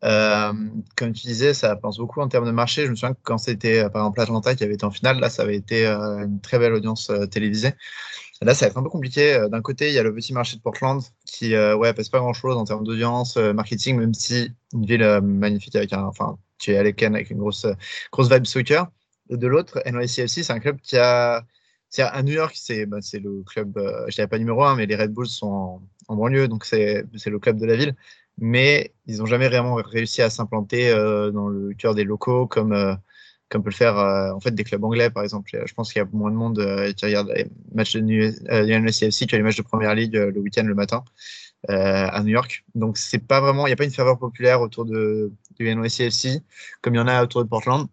Euh, 0.03 0.53
comme 0.97 1.13
tu 1.13 1.27
disais, 1.27 1.53
ça 1.53 1.75
pense 1.75 1.97
beaucoup 1.97 2.21
en 2.21 2.27
termes 2.27 2.45
de 2.45 2.51
marché. 2.51 2.85
Je 2.85 2.91
me 2.91 2.95
souviens 2.95 3.13
que 3.13 3.19
quand 3.23 3.37
c'était 3.37 3.89
par 3.89 4.03
exemple 4.03 4.21
Atlanta 4.21 4.55
qui 4.55 4.63
avait 4.63 4.73
été 4.73 4.85
en 4.85 4.91
finale, 4.91 5.19
là, 5.19 5.29
ça 5.29 5.43
avait 5.43 5.55
été 5.55 5.85
une 5.85 6.39
très 6.41 6.59
belle 6.59 6.73
audience 6.73 7.11
télévisée. 7.31 7.73
Là, 8.43 8.53
ça 8.53 8.65
va 8.65 8.69
être 8.71 8.77
un 8.77 8.83
peu 8.83 8.89
compliqué. 8.89 9.33
Euh, 9.33 9.47
d'un 9.47 9.61
côté, 9.61 9.89
il 9.89 9.93
y 9.93 9.99
a 9.99 10.03
le 10.03 10.13
petit 10.13 10.33
marché 10.33 10.57
de 10.57 10.61
Portland 10.61 11.01
qui 11.25 11.55
euh, 11.55 11.75
ouais, 11.75 11.93
pèse 11.93 12.09
pas 12.09 12.19
grand-chose 12.19 12.57
en 12.57 12.65
termes 12.65 12.83
d'audience, 12.83 13.37
euh, 13.37 13.53
marketing, 13.53 13.97
même 13.97 14.13
si 14.13 14.51
une 14.73 14.85
ville 14.85 15.21
magnifique 15.21 15.75
avec 15.75 15.93
un, 15.93 16.03
enfin, 16.03 16.37
tu 16.57 16.71
es 16.71 16.77
à 16.77 16.83
l'Eken 16.83 17.15
avec 17.15 17.29
une 17.29 17.37
grosse, 17.37 17.65
grosse 18.11 18.31
vibe 18.31 18.45
soccer. 18.45 18.87
de 19.29 19.47
l'autre, 19.47 19.81
NYCFC, 19.85 20.43
c'est 20.43 20.51
un 20.51 20.59
club 20.59 20.79
qui 20.81 20.97
a, 20.97 21.45
c'est 21.89 22.01
à 22.01 22.21
New 22.23 22.33
York, 22.33 22.53
c'est 22.57 22.85
bah, 22.85 22.97
le 23.13 23.43
club, 23.43 23.79
je 24.07 24.15
dirais 24.15 24.27
pas 24.27 24.37
numéro 24.37 24.63
un, 24.63 24.75
mais 24.75 24.85
les 24.85 24.95
Red 24.95 25.11
Bulls 25.13 25.27
sont 25.27 25.81
en, 26.07 26.15
banlieue, 26.15 26.47
donc 26.47 26.65
c'est 26.65 27.05
le 27.25 27.39
club 27.39 27.57
de 27.59 27.65
la 27.65 27.75
ville. 27.75 27.95
Mais 28.39 28.93
ils 29.05 29.17
n'ont 29.17 29.25
jamais 29.25 29.47
vraiment 29.47 29.75
réussi 29.75 30.21
à 30.21 30.29
s'implanter 30.29 30.89
dans 31.33 31.47
le 31.47 31.73
cœur 31.73 31.95
des 31.95 32.03
locaux 32.03 32.47
comme 32.47 32.97
comme 33.53 33.63
peut 33.63 33.69
le 33.69 33.75
faire 33.75 33.97
euh, 33.97 34.31
en 34.31 34.39
fait 34.39 34.51
des 34.51 34.63
clubs 34.63 34.83
anglais 34.83 35.09
par 35.11 35.23
exemple. 35.23 35.49
Je 35.65 35.73
pense 35.73 35.93
qu'il 35.93 36.01
y 36.01 36.05
a 36.05 36.07
moins 36.11 36.31
de 36.31 36.35
monde 36.35 36.59
euh, 36.59 36.91
qui 36.91 37.05
regarde 37.05 37.31
les 37.35 37.45
matchs 37.73 37.95
de 37.95 38.79
NSCFC 38.79 39.27
que 39.27 39.35
les 39.35 39.43
matchs 39.43 39.57
de 39.57 39.61
première 39.61 39.93
ligue 39.93 40.17
euh, 40.17 40.31
le 40.31 40.41
week-end 40.41 40.63
le 40.63 40.75
matin 40.75 41.03
à 41.69 42.21
New 42.23 42.31
York. 42.31 42.65
Donc 42.75 42.97
c'est 42.97 43.25
pas 43.25 43.39
vraiment, 43.39 43.65
il 43.65 43.69
n'y 43.69 43.73
a 43.73 43.77
pas 43.77 43.85
une 43.85 43.91
faveur 43.91 44.19
populaire 44.19 44.59
autour 44.59 44.83
de, 44.83 45.31
du 45.57 45.73
NYCFC 45.73 46.41
comme 46.81 46.95
il 46.95 46.97
y 46.97 47.01
en 47.01 47.07
a 47.07 47.23
autour 47.23 47.41
de 47.41 47.47
Portland. 47.47 47.87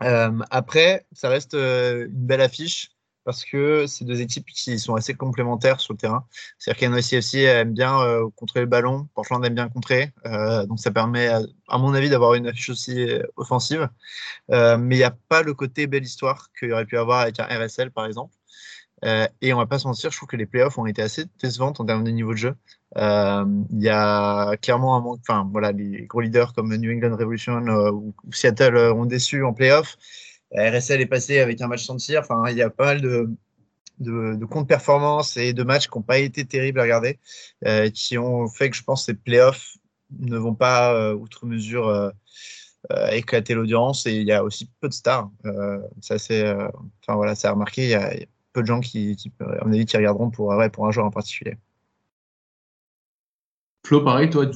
après, 0.00 1.04
ça 1.12 1.28
reste 1.28 1.54
une 1.54 2.06
belle 2.08 2.40
affiche 2.40 2.95
parce 3.26 3.44
que 3.44 3.86
c'est 3.88 4.04
deux 4.04 4.20
équipes 4.20 4.46
qui 4.46 4.78
sont 4.78 4.94
assez 4.94 5.12
complémentaires 5.14 5.80
sur 5.80 5.92
le 5.94 5.98
terrain. 5.98 6.24
C'est-à-dire 6.58 6.88
qu'NYCFC 6.88 7.38
aime 7.42 7.74
bien 7.74 8.00
euh, 8.00 8.28
contrer 8.36 8.60
le 8.60 8.66
ballon, 8.66 9.08
Portland 9.16 9.44
aime 9.44 9.56
bien 9.56 9.68
contrer, 9.68 10.12
euh, 10.26 10.64
donc 10.66 10.78
ça 10.78 10.92
permet, 10.92 11.26
à, 11.26 11.78
mon 11.78 11.92
avis, 11.92 12.08
d'avoir 12.08 12.34
une 12.34 12.46
affiche 12.46 12.70
aussi 12.70 13.02
euh, 13.02 13.24
offensive. 13.36 13.88
mais 14.48 14.94
il 14.94 14.98
n'y 14.98 15.02
a 15.02 15.16
pas 15.28 15.42
le 15.42 15.54
côté 15.54 15.88
belle 15.88 16.04
histoire 16.04 16.50
qu'il 16.58 16.72
aurait 16.72 16.86
pu 16.86 16.96
avoir 16.96 17.22
avec 17.22 17.40
un 17.40 17.46
RSL, 17.46 17.90
par 17.90 18.06
exemple. 18.06 18.32
et 19.42 19.52
on 19.52 19.58
va 19.58 19.66
pas 19.66 19.80
se 19.80 19.88
mentir, 19.88 20.12
je 20.12 20.16
trouve 20.16 20.28
que 20.28 20.36
les 20.36 20.46
playoffs 20.46 20.78
ont 20.78 20.86
été 20.86 21.02
assez 21.02 21.24
décevantes 21.42 21.80
en 21.80 21.84
termes 21.84 22.04
de 22.04 22.12
niveau 22.12 22.32
de 22.32 22.38
jeu. 22.38 22.54
Il 22.96 23.82
y 23.82 23.88
a 23.88 24.56
clairement 24.58 24.96
un 24.96 25.00
manque, 25.00 25.20
enfin 25.28 25.48
voilà, 25.50 25.72
les 25.72 26.06
gros 26.06 26.20
leaders 26.20 26.52
comme 26.54 26.74
New 26.76 26.92
England 26.92 27.16
Revolution 27.16 27.58
ou, 27.92 28.14
Seattle 28.30 28.76
ont 28.76 29.04
déçu 29.04 29.44
en 29.44 29.52
playoffs. 29.52 29.96
RSL 30.54 31.00
est 31.00 31.06
passé 31.06 31.40
avec 31.40 31.60
un 31.60 31.68
match 31.68 31.84
sans 31.84 31.96
tir. 31.96 32.20
Enfin, 32.20 32.44
il 32.50 32.56
y 32.56 32.62
a 32.62 32.70
pas 32.70 32.86
mal 32.86 33.00
de, 33.00 33.30
de, 33.98 34.34
de 34.34 34.44
comptes 34.44 34.68
performance 34.68 35.36
et 35.36 35.52
de 35.52 35.62
matchs 35.62 35.88
qui 35.88 35.98
n'ont 35.98 36.02
pas 36.02 36.18
été 36.18 36.44
terribles 36.44 36.80
à 36.80 36.84
regarder, 36.84 37.18
euh, 37.66 37.90
qui 37.90 38.18
ont 38.18 38.48
fait 38.48 38.70
que 38.70 38.76
je 38.76 38.82
pense 38.82 39.02
que 39.02 39.12
ces 39.12 39.14
playoffs 39.14 39.76
ne 40.18 40.38
vont 40.38 40.54
pas, 40.54 40.94
euh, 40.94 41.14
outre 41.14 41.46
mesure, 41.46 41.88
euh, 41.88 42.10
éclater 43.10 43.54
l'audience. 43.54 44.06
Et 44.06 44.14
il 44.14 44.26
y 44.26 44.32
a 44.32 44.44
aussi 44.44 44.70
peu 44.80 44.88
de 44.88 44.94
stars. 44.94 45.30
ça, 46.00 46.18
c'est, 46.18 46.48
enfin 46.52 47.16
voilà, 47.16 47.34
a 47.42 47.50
remarqué. 47.50 47.84
Il 47.84 47.90
y, 47.90 47.94
a, 47.94 48.12
peu 48.52 48.62
de 48.62 48.66
gens 48.66 48.80
qui, 48.80 49.16
qui, 49.16 49.32
à 49.40 49.64
mon 49.64 49.72
avis, 49.72 49.84
qui 49.84 49.96
regarderont 49.96 50.30
pour, 50.30 50.48
ouais, 50.48 50.70
pour 50.70 50.86
un 50.86 50.90
joueur 50.90 51.06
en 51.06 51.10
particulier. 51.10 51.56
Flo, 53.86 54.00
pareil, 54.00 54.28
toi, 54.30 54.46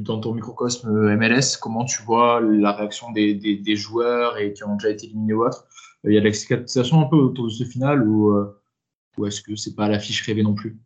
dans 0.00 0.18
ton 0.18 0.34
microcosme 0.34 0.88
euh, 0.88 1.16
MLS, 1.16 1.56
comment 1.60 1.84
tu 1.84 2.02
vois 2.02 2.40
la 2.40 2.72
réaction 2.72 3.12
des, 3.12 3.76
joueurs 3.76 4.38
et 4.38 4.52
qui 4.52 4.64
ont 4.64 4.74
déjà 4.74 4.90
été 4.90 5.06
éliminés 5.06 5.34
ou 5.34 5.44
autre 5.44 5.68
euh, 6.04 6.10
Il 6.10 6.14
y 6.14 6.16
a 6.16 6.20
de 6.20 6.24
l'excitation 6.24 7.00
un 7.00 7.04
peu 7.04 7.14
autour 7.14 7.44
de 7.44 7.50
ce 7.50 7.62
final 7.62 8.02
ou, 8.02 8.30
euh, 8.30 8.60
est-ce 9.24 9.40
que 9.40 9.54
c'est 9.54 9.76
pas 9.76 9.88
l'affiche 9.88 10.26
rêvée 10.26 10.42
non 10.42 10.54
plus? 10.54 10.80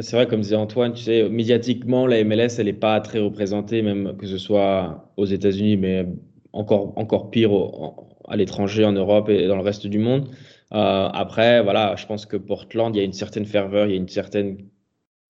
C'est 0.00 0.16
vrai, 0.16 0.26
comme 0.26 0.40
disait 0.40 0.56
Antoine, 0.56 0.92
tu 0.94 1.04
sais, 1.04 1.28
médiatiquement, 1.28 2.04
la 2.08 2.24
MLS, 2.24 2.58
elle 2.58 2.66
n'est 2.66 2.72
pas 2.72 3.00
très 3.00 3.20
représentée, 3.20 3.82
même 3.82 4.16
que 4.16 4.26
ce 4.26 4.38
soit 4.38 5.12
aux 5.16 5.26
États-Unis, 5.26 5.76
mais 5.76 6.04
encore, 6.52 6.98
encore 6.98 7.30
pire 7.30 7.52
à 8.26 8.34
l'étranger, 8.34 8.84
en 8.84 8.90
Europe 8.90 9.28
et 9.28 9.46
dans 9.46 9.54
le 9.54 9.62
reste 9.62 9.86
du 9.86 10.00
monde. 10.00 10.30
après, 10.72 11.62
voilà, 11.62 11.94
je 11.94 12.06
pense 12.06 12.26
que 12.26 12.36
Portland, 12.36 12.92
il 12.96 12.98
y 12.98 13.02
a 13.02 13.04
une 13.04 13.12
certaine 13.12 13.46
ferveur, 13.46 13.86
il 13.86 13.92
y 13.92 13.94
a 13.94 13.98
une 13.98 14.08
certaine 14.08 14.56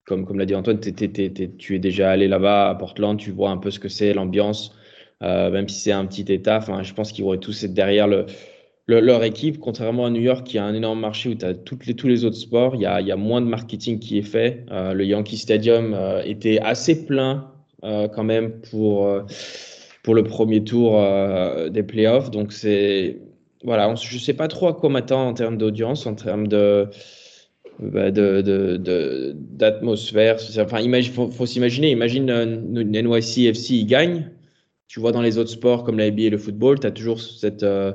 comme, 0.05 0.37
l'a 0.37 0.45
dit 0.45 0.55
Antoine, 0.55 0.79
tu 0.79 1.75
es 1.75 1.79
déjà 1.79 2.11
allé 2.11 2.27
là-bas 2.27 2.69
à 2.69 2.75
Portland, 2.75 3.17
tu 3.17 3.31
vois 3.31 3.49
un 3.49 3.57
peu 3.57 3.71
ce 3.71 3.79
que 3.79 3.89
c'est, 3.89 4.13
l'ambiance, 4.13 4.75
euh, 5.23 5.49
même 5.49 5.67
si 5.67 5.79
c'est 5.79 5.91
un 5.91 6.05
petit 6.05 6.31
État. 6.31 6.57
Enfin, 6.57 6.83
je 6.83 6.93
pense 6.93 7.11
qu'ils 7.11 7.25
vont 7.25 7.35
tous 7.37 7.63
être 7.63 7.73
derrière 7.73 8.07
le, 8.07 8.27
leur 8.87 9.23
équipe, 9.23 9.59
contrairement 9.59 10.05
à 10.05 10.11
New 10.11 10.21
York, 10.21 10.45
qui 10.45 10.59
a 10.59 10.63
un 10.63 10.75
énorme 10.75 10.99
marché 10.99 11.29
où 11.29 11.35
tu 11.35 11.43
as 11.43 11.55
toutes 11.55 11.87
les, 11.87 11.95
tous 11.95 12.07
les 12.07 12.23
autres 12.23 12.37
sports. 12.37 12.75
Il 12.75 12.81
y 12.81 12.85
a, 12.85 13.15
moins 13.15 13.41
de 13.41 13.47
marketing 13.47 13.97
qui 13.99 14.19
est 14.19 14.23
fait. 14.23 14.63
Euh, 14.71 14.93
le 14.93 15.05
Yankee 15.05 15.37
Stadium 15.37 15.93
euh, 15.95 16.21
était 16.23 16.59
assez 16.59 17.05
plein 17.05 17.51
quand 17.81 18.23
même 18.23 18.61
pour, 18.71 19.07
pour 20.01 20.15
le 20.15 20.23
premier 20.23 20.63
tour 20.63 20.99
des 21.69 21.83
playoffs. 21.83 22.31
Donc. 22.31 22.51
Voilà, 23.63 23.93
je 23.95 24.15
ne 24.15 24.19
sais 24.19 24.33
pas 24.35 24.47
trop 24.47 24.67
à 24.67 24.73
quoi 24.73 24.89
m'attendre 24.89 25.27
en 25.27 25.33
termes 25.33 25.57
d'audience, 25.57 26.05
en 26.05 26.13
termes 26.13 26.47
de 26.47 26.87
d'atmosphère. 27.79 30.37
De, 30.37 30.61
enfin, 30.61 30.79
il 30.79 31.09
faut, 31.09 31.45
s'imaginer, 31.45 31.91
imagine 31.91 32.29
une 32.29 32.91
NYCFC, 32.91 33.71
il 33.71 33.85
gagne. 33.85 34.31
Tu 34.87 34.99
vois, 34.99 35.11
dans 35.11 35.21
les 35.21 35.37
autres 35.37 35.49
sports 35.49 35.83
comme 35.83 35.97
la 35.97 36.09
NBA 36.11 36.23
et 36.23 36.29
le 36.29 36.37
football, 36.37 36.79
tu 36.79 36.87
as 36.87 36.91
toujours 36.91 37.19
cette. 37.19 37.63
Euh, 37.63 37.91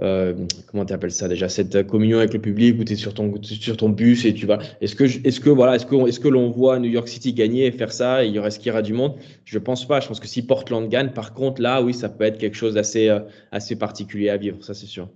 euh, 0.00 0.34
comment 0.66 0.86
tu 0.86 0.94
ça 1.10 1.28
déjà 1.28 1.48
Cette 1.48 1.86
communion 1.86 2.18
avec 2.18 2.32
le 2.32 2.40
public 2.40 2.80
où 2.80 2.84
tu 2.84 2.94
es 2.94 2.96
sur 2.96 3.12
ton, 3.12 3.34
sur 3.42 3.76
ton 3.76 3.90
bus 3.90 4.24
et 4.24 4.32
tu 4.32 4.46
vas. 4.46 4.58
Est-ce 4.80 4.96
que, 4.96 5.04
est-ce 5.04 5.40
que, 5.40 5.50
voilà, 5.50 5.76
est-ce 5.76 5.86
que, 5.86 6.08
est-ce 6.08 6.18
que 6.18 6.28
l'on 6.28 6.50
voit 6.50 6.78
New 6.78 6.88
York 6.88 7.08
City 7.08 7.34
gagner 7.34 7.66
et 7.66 7.72
faire 7.72 7.92
ça 7.92 8.24
et 8.24 8.28
il 8.28 8.38
reste 8.40 8.58
qu'il 8.58 8.68
y 8.68 8.70
aura 8.70 8.82
du 8.82 8.94
monde? 8.94 9.16
Je 9.44 9.58
pense 9.58 9.86
pas. 9.86 10.00
Je 10.00 10.08
pense 10.08 10.20
que 10.20 10.26
si 10.26 10.46
Portland 10.46 10.88
gagne, 10.88 11.10
par 11.10 11.34
contre, 11.34 11.60
là, 11.60 11.82
oui, 11.82 11.92
ça 11.92 12.08
peut 12.08 12.24
être 12.24 12.38
quelque 12.38 12.56
chose 12.56 12.74
d'assez 12.74 13.08
euh, 13.08 13.20
assez 13.50 13.76
particulier 13.76 14.30
à 14.30 14.36
vivre, 14.36 14.64
ça 14.64 14.74
c'est 14.74 14.86
sûr. 14.86 15.08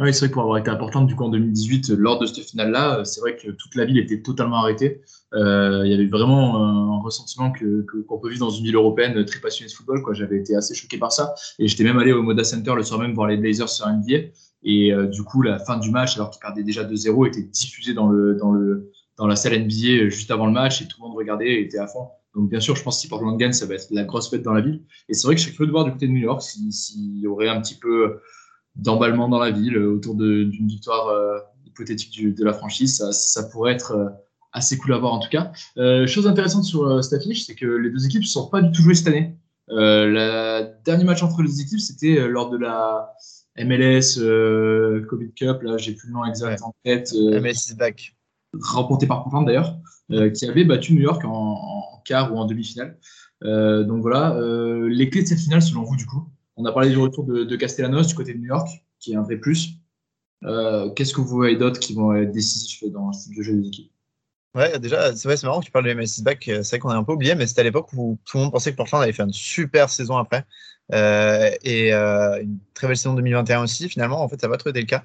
Oui, 0.00 0.12
c'est 0.12 0.20
vrai 0.20 0.28
que 0.28 0.32
pour 0.32 0.42
avoir 0.42 0.58
été 0.58 0.70
importante 0.70 1.06
du 1.06 1.14
coup 1.14 1.22
en 1.22 1.28
2018 1.28 1.90
lors 1.90 2.18
de 2.18 2.26
cette 2.26 2.44
finale-là, 2.44 2.98
euh, 2.98 3.04
c'est 3.04 3.20
vrai 3.20 3.36
que 3.36 3.52
toute 3.52 3.76
la 3.76 3.84
ville 3.84 3.96
était 3.98 4.22
totalement 4.22 4.56
arrêtée. 4.56 5.02
Euh, 5.34 5.82
il 5.84 5.90
y 5.92 5.94
avait 5.94 6.08
vraiment 6.08 6.56
un 6.56 7.00
ressentiment 7.00 7.52
que 7.52 7.86
qu'on 8.08 8.18
peut 8.18 8.28
vivre 8.28 8.44
dans 8.44 8.50
une 8.50 8.64
ville 8.64 8.74
européenne 8.74 9.24
très 9.24 9.38
passionnée 9.38 9.70
de 9.70 9.74
football. 9.74 10.02
J'avais 10.12 10.38
été 10.38 10.56
assez 10.56 10.74
choqué 10.74 10.98
par 10.98 11.12
ça 11.12 11.36
et 11.60 11.68
j'étais 11.68 11.84
même 11.84 11.98
allé 11.98 12.12
au 12.12 12.24
Moda 12.24 12.42
Center 12.42 12.72
le 12.74 12.82
soir 12.82 12.98
même 12.98 13.14
voir 13.14 13.28
les 13.28 13.36
Blazers 13.36 13.68
sur 13.68 13.86
NBA. 13.88 14.30
Et 14.64 14.92
euh, 14.92 15.06
du 15.06 15.22
coup, 15.22 15.42
la 15.42 15.60
fin 15.60 15.78
du 15.78 15.92
match, 15.92 16.16
alors 16.16 16.30
qu'ils 16.30 16.40
perdaient 16.40 16.64
déjà 16.64 16.82
2-0, 16.82 17.28
était 17.28 17.42
diffusée 17.42 17.94
dans 17.94 18.08
le 18.08 18.34
dans 18.34 18.50
le 18.50 18.90
dans 19.16 19.28
la 19.28 19.36
salle 19.36 19.56
NBA 19.60 20.08
juste 20.08 20.32
avant 20.32 20.46
le 20.46 20.52
match 20.52 20.82
et 20.82 20.88
tout 20.88 20.96
le 21.00 21.06
monde 21.06 21.16
regardait 21.16 21.54
et 21.54 21.60
était 21.60 21.78
à 21.78 21.86
fond. 21.86 22.08
Donc 22.34 22.50
bien 22.50 22.58
sûr, 22.58 22.74
je 22.74 22.82
pense 22.82 22.96
que 22.96 23.02
si 23.02 23.08
Portland 23.08 23.38
gagne, 23.38 23.52
ça 23.52 23.66
va 23.66 23.74
être 23.74 23.86
la 23.92 24.02
grosse 24.02 24.28
fête 24.28 24.42
dans 24.42 24.54
la 24.54 24.60
ville. 24.60 24.82
Et 25.08 25.14
c'est 25.14 25.28
vrai 25.28 25.36
que 25.36 25.40
je 25.40 25.46
suis 25.46 25.54
curieux 25.54 25.68
de 25.68 25.72
voir 25.72 25.84
du 25.84 25.92
côté 25.92 26.08
de 26.08 26.12
New 26.12 26.18
York 26.18 26.42
s'il 26.42 27.18
y 27.20 27.28
aurait 27.28 27.48
un 27.48 27.60
petit 27.60 27.76
peu 27.76 28.18
d'emballement 28.76 29.28
dans 29.28 29.38
la 29.38 29.50
ville 29.50 29.76
euh, 29.76 29.94
autour 29.94 30.14
d'une 30.14 30.66
victoire 30.66 31.08
euh, 31.08 31.38
hypothétique 31.66 32.34
de 32.34 32.44
la 32.44 32.52
franchise. 32.52 32.96
Ça, 32.96 33.12
ça, 33.12 33.44
pourrait 33.44 33.72
être 33.72 33.92
euh, 33.92 34.08
assez 34.52 34.78
cool 34.78 34.94
à 34.94 34.98
voir 34.98 35.12
en 35.12 35.18
tout 35.18 35.28
cas. 35.28 35.52
chose 36.06 36.26
intéressante 36.26 36.64
sur 36.64 37.02
cette 37.02 37.20
affiche, 37.20 37.44
c'est 37.44 37.56
que 37.56 37.66
les 37.66 37.90
deux 37.90 38.06
équipes 38.06 38.22
ne 38.22 38.26
sont 38.26 38.48
pas 38.48 38.62
du 38.62 38.70
tout 38.70 38.82
jouées 38.82 38.94
cette 38.94 39.08
année. 39.08 39.36
le 39.66 40.68
dernier 40.84 41.02
match 41.02 41.24
entre 41.24 41.42
les 41.42 41.48
deux 41.48 41.60
équipes, 41.60 41.80
c'était 41.80 42.28
lors 42.28 42.50
de 42.50 42.58
la 42.58 43.10
MLS 43.58 44.20
Covid 45.08 45.32
Cup. 45.34 45.60
Là, 45.62 45.76
j'ai 45.76 45.92
plus 45.92 46.06
le 46.06 46.14
nom 46.14 46.24
exact 46.24 46.62
en 46.62 46.72
tête. 46.84 47.12
MLS 47.14 47.68
is 47.68 47.74
back. 47.76 48.14
Remporté 48.52 49.08
par 49.08 49.24
Portland 49.24 49.44
d'ailleurs, 49.44 49.76
qui 50.08 50.48
avait 50.48 50.64
battu 50.64 50.94
New 50.94 51.02
York 51.02 51.24
en, 51.24 51.30
en 51.32 52.02
quart 52.04 52.32
ou 52.32 52.38
en 52.38 52.44
demi-finale. 52.44 52.96
donc 53.42 54.02
voilà, 54.02 54.38
les 54.88 55.10
clés 55.10 55.22
de 55.22 55.26
cette 55.26 55.40
finale 55.40 55.62
selon 55.62 55.82
vous 55.82 55.96
du 55.96 56.06
coup? 56.06 56.28
On 56.56 56.64
a 56.64 56.72
parlé 56.72 56.90
du 56.90 56.98
retour 56.98 57.24
de, 57.24 57.56
Castellanos 57.56 58.08
du 58.08 58.14
côté 58.14 58.34
de 58.34 58.38
New 58.38 58.46
York, 58.46 58.68
qui 58.98 59.12
est 59.12 59.16
un 59.16 59.22
vrai 59.22 59.36
plus. 59.36 59.74
Euh, 60.44 60.90
qu'est-ce 60.90 61.14
que 61.14 61.20
vous 61.20 61.36
voyez 61.36 61.56
d'autres 61.56 61.80
qui 61.80 61.94
vont 61.94 62.14
être 62.14 62.32
décisifs 62.32 62.84
dans 62.90 63.12
ce 63.12 63.24
type 63.24 63.36
de 63.36 63.42
jeu 63.42 63.54
des 63.54 63.68
équipes? 63.68 63.92
Ouais, 64.54 64.78
déjà, 64.78 65.14
c'est 65.16 65.42
marrant 65.42 65.58
que 65.60 65.64
tu 65.66 65.72
parles 65.72 65.86
de 65.86 65.94
MS 65.94 66.22
back. 66.22 66.44
C'est 66.44 66.68
vrai 66.68 66.78
qu'on 66.78 66.90
a 66.90 66.94
un 66.94 67.02
peu 67.02 67.12
oublié, 67.12 67.34
mais 67.34 67.46
c'était 67.46 67.62
à 67.62 67.64
l'époque 67.64 67.92
où 67.92 68.18
tout 68.24 68.36
le 68.36 68.44
monde 68.44 68.52
pensait 68.52 68.70
que 68.70 68.76
Portland 68.76 69.02
avait 69.02 69.12
fait 69.12 69.24
une 69.24 69.32
super 69.32 69.90
saison 69.90 70.16
après. 70.16 70.44
Euh, 70.92 71.50
et 71.62 71.94
euh, 71.94 72.42
une 72.42 72.58
très 72.74 72.86
belle 72.86 72.96
saison 72.96 73.14
2021 73.14 73.62
aussi. 73.62 73.88
Finalement, 73.88 74.22
en 74.22 74.28
fait, 74.28 74.40
ça 74.40 74.48
va 74.48 74.56
trop 74.56 74.70
été 74.70 74.80
le 74.80 74.86
cas, 74.86 75.02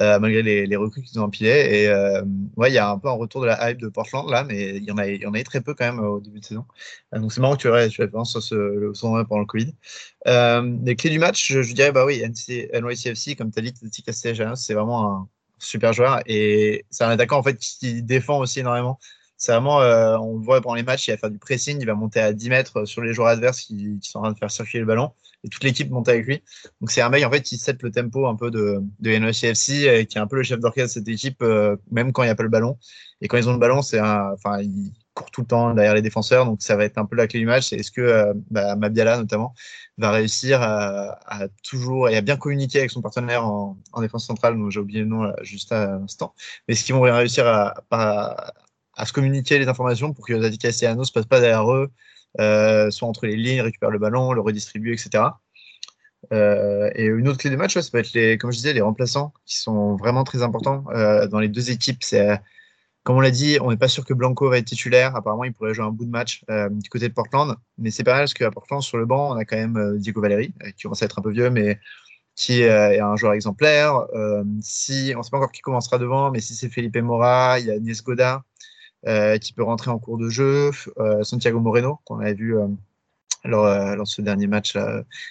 euh, 0.00 0.18
malgré 0.18 0.42
les, 0.42 0.66
les 0.66 0.76
recrues 0.76 1.02
qu'ils 1.02 1.18
ont 1.20 1.24
empilées. 1.24 1.82
Et 1.82 1.88
euh, 1.88 2.22
ouais, 2.56 2.70
il 2.70 2.74
y 2.74 2.78
a 2.78 2.90
un 2.90 2.98
peu 2.98 3.08
un 3.08 3.12
retour 3.12 3.42
de 3.42 3.46
la 3.46 3.70
hype 3.70 3.78
de 3.78 3.88
Portland 3.88 4.30
là, 4.30 4.44
mais 4.44 4.76
il 4.76 4.84
y 4.84 4.90
en 4.92 4.98
a, 4.98 5.06
il 5.08 5.20
y 5.20 5.26
en 5.26 5.34
a 5.34 5.40
eu 5.40 5.44
très 5.44 5.60
peu 5.60 5.74
quand 5.74 5.84
même 5.84 6.00
au 6.00 6.20
début 6.20 6.40
de 6.40 6.44
saison. 6.44 6.64
donc 7.12 7.32
c'est 7.32 7.40
marrant 7.40 7.56
que 7.56 7.62
tu 7.62 7.68
aies 7.68 7.88
tu 7.88 8.02
références 8.02 8.30
sur 8.30 8.42
ce 8.42 8.92
pendant 9.24 9.40
le 9.40 9.46
Covid. 9.46 9.74
les 10.84 10.96
clés 10.96 11.10
du 11.10 11.18
match, 11.18 11.52
je, 11.52 11.72
dirais 11.74 11.92
bah 11.92 12.04
oui, 12.06 12.22
NYCFC, 12.22 13.36
comme 13.36 13.50
tu 13.50 13.58
as 13.58 13.62
dit, 13.62 13.74
c'est 14.12 14.74
vraiment 14.74 15.10
un 15.10 15.28
super 15.58 15.92
joueur 15.92 16.20
et 16.26 16.84
c'est 16.90 17.04
un 17.04 17.10
attaquant 17.10 17.38
en 17.38 17.42
fait 17.42 17.56
qui 17.56 18.02
défend 18.02 18.38
aussi 18.38 18.60
énormément. 18.60 18.98
C'est 19.38 19.52
vraiment, 19.52 19.82
euh, 19.82 20.16
on 20.16 20.38
voit 20.38 20.62
pendant 20.62 20.76
les 20.76 20.82
matchs, 20.82 21.08
il 21.08 21.10
va 21.10 21.18
faire 21.18 21.30
du 21.30 21.38
pressing, 21.38 21.78
il 21.78 21.86
va 21.86 21.94
monter 21.94 22.20
à 22.20 22.32
10 22.32 22.48
mètres 22.48 22.84
sur 22.86 23.02
les 23.02 23.12
joueurs 23.12 23.28
adverses 23.28 23.60
qui, 23.60 23.98
sont 24.00 24.20
en 24.20 24.22
train 24.22 24.32
de 24.32 24.38
faire 24.38 24.50
circuler 24.50 24.80
le 24.80 24.86
ballon, 24.86 25.12
et 25.44 25.50
toute 25.50 25.62
l'équipe 25.62 25.90
monte 25.90 26.08
avec 26.08 26.26
lui. 26.26 26.42
Donc 26.80 26.90
c'est 26.90 27.02
un 27.02 27.10
mec 27.10 27.22
en 27.22 27.30
fait 27.30 27.42
qui 27.42 27.58
set 27.58 27.82
le 27.82 27.90
tempo 27.90 28.26
un 28.26 28.34
peu 28.34 28.50
de, 28.50 28.80
de 29.00 29.18
NOCFC, 29.18 29.84
et 29.88 30.06
qui 30.06 30.16
est 30.16 30.20
un 30.22 30.26
peu 30.26 30.36
le 30.36 30.42
chef 30.42 30.58
d'orchestre 30.58 31.00
de 31.00 31.04
cette 31.04 31.08
équipe, 31.08 31.42
euh, 31.42 31.76
même 31.90 32.12
quand 32.12 32.22
il 32.22 32.26
n'y 32.26 32.30
a 32.30 32.34
pas 32.34 32.44
le 32.44 32.48
ballon. 32.48 32.78
Et 33.20 33.28
quand 33.28 33.36
ils 33.36 33.48
ont 33.48 33.52
le 33.52 33.58
ballon, 33.58 33.82
c'est 33.82 34.00
enfin, 34.00 34.60
il 34.62 34.92
court 35.12 35.30
tout 35.30 35.42
le 35.42 35.46
temps 35.46 35.74
derrière 35.74 35.94
les 35.94 36.02
défenseurs, 36.02 36.46
donc 36.46 36.62
ça 36.62 36.76
va 36.76 36.84
être 36.84 36.96
un 36.98 37.04
peu 37.04 37.16
la 37.16 37.26
clé 37.26 37.40
du 37.40 37.46
match. 37.46 37.72
Est-ce 37.74 37.90
que 37.90 38.00
euh, 38.00 38.34
bah, 38.50 38.74
Mabiala 38.76 39.18
notamment 39.18 39.54
va 39.98 40.10
réussir 40.10 40.60
à, 40.62 41.18
toujours 41.62 42.08
et 42.08 42.16
à 42.16 42.20
bien 42.20 42.36
communiquer 42.36 42.78
avec 42.78 42.90
son 42.90 43.00
partenaire 43.00 43.46
en, 43.46 43.76
défense 44.00 44.26
centrale, 44.26 44.56
dont 44.58 44.70
j'ai 44.70 44.80
oublié 44.80 45.00
le 45.00 45.06
nom 45.06 45.32
juste 45.42 45.72
à 45.72 45.98
l'instant, 45.98 46.34
mais 46.66 46.74
est-ce 46.74 46.84
qu'ils 46.84 46.94
vont 46.94 47.02
réussir 47.02 47.46
à, 47.46 48.52
se 49.04 49.12
communiquer 49.12 49.58
les 49.58 49.68
informations 49.68 50.12
pour 50.12 50.26
que 50.26 50.40
Zadik 50.40 50.60
Castellanos 50.60 51.10
ne 51.10 51.12
passe 51.12 51.26
pas 51.26 51.40
derrière 51.40 51.70
eux, 51.72 51.90
euh, 52.40 52.90
soit 52.90 53.08
entre 53.08 53.26
les 53.26 53.36
lignes, 53.36 53.62
récupère 53.62 53.90
le 53.90 53.98
ballon, 53.98 54.32
le 54.32 54.40
redistribue, 54.40 54.92
etc. 54.92 55.24
Euh, 56.32 56.90
et 56.94 57.04
une 57.04 57.28
autre 57.28 57.38
clé 57.38 57.50
de 57.50 57.56
match, 57.56 57.78
ça 57.78 57.90
peut 57.90 57.98
être 57.98 58.12
les, 58.12 58.36
comme 58.38 58.50
je 58.50 58.56
disais, 58.56 58.72
les 58.72 58.80
remplaçants 58.80 59.32
qui 59.44 59.56
sont 59.58 59.96
vraiment 59.96 60.24
très 60.24 60.42
importants 60.42 60.84
euh, 60.90 61.26
dans 61.26 61.40
les 61.40 61.48
deux 61.48 61.70
équipes. 61.70 62.02
Comme 63.06 63.16
on 63.16 63.20
l'a 63.20 63.30
dit, 63.30 63.58
on 63.62 63.70
n'est 63.70 63.76
pas 63.76 63.88
sûr 63.88 64.04
que 64.04 64.12
Blanco 64.12 64.50
va 64.50 64.58
être 64.58 64.64
titulaire. 64.66 65.14
Apparemment, 65.14 65.44
il 65.44 65.52
pourrait 65.52 65.74
jouer 65.74 65.84
un 65.86 65.90
bout 65.90 66.04
de 66.04 66.10
match 66.10 66.42
du 66.70 66.90
côté 66.90 67.08
de 67.08 67.14
Portland, 67.14 67.54
mais 67.78 67.92
c'est 67.92 68.02
pas 68.02 68.14
mal 68.14 68.22
parce 68.22 68.34
qu'à 68.34 68.50
Portland, 68.50 68.82
sur 68.82 68.98
le 68.98 69.06
banc, 69.06 69.32
on 69.32 69.36
a 69.36 69.44
quand 69.44 69.56
même 69.56 69.96
Diego 69.98 70.20
Valeri, 70.20 70.52
qui 70.76 70.82
commence 70.82 71.02
à 71.02 71.06
être 71.06 71.18
un 71.20 71.22
peu 71.22 71.30
vieux, 71.30 71.48
mais 71.48 71.78
qui 72.34 72.62
est 72.62 73.00
un 73.00 73.14
joueur 73.14 73.34
exemplaire. 73.34 74.06
si 74.60 75.12
on 75.14 75.18
ne 75.18 75.22
sait 75.22 75.30
pas 75.30 75.36
encore 75.36 75.52
qui 75.52 75.60
commencera 75.62 75.98
devant, 75.98 76.32
mais 76.32 76.40
si 76.40 76.56
c'est 76.56 76.68
Felipe 76.68 76.96
Mora, 76.96 77.60
il 77.60 77.66
y 77.66 77.70
a 77.70 77.78
Nies 77.78 78.02
euh, 79.06 79.38
qui 79.38 79.52
peut 79.52 79.62
rentrer 79.62 79.90
en 79.90 80.00
cours 80.00 80.18
de 80.18 80.28
jeu. 80.28 80.72
Euh, 80.98 81.22
Santiago 81.22 81.60
Moreno, 81.60 82.00
qu'on 82.04 82.18
avait 82.18 82.34
vu 82.34 82.56
euh, 83.44 83.94
lors, 83.94 84.04
de 84.04 84.08
ce 84.08 84.22
dernier 84.22 84.46
match 84.46 84.76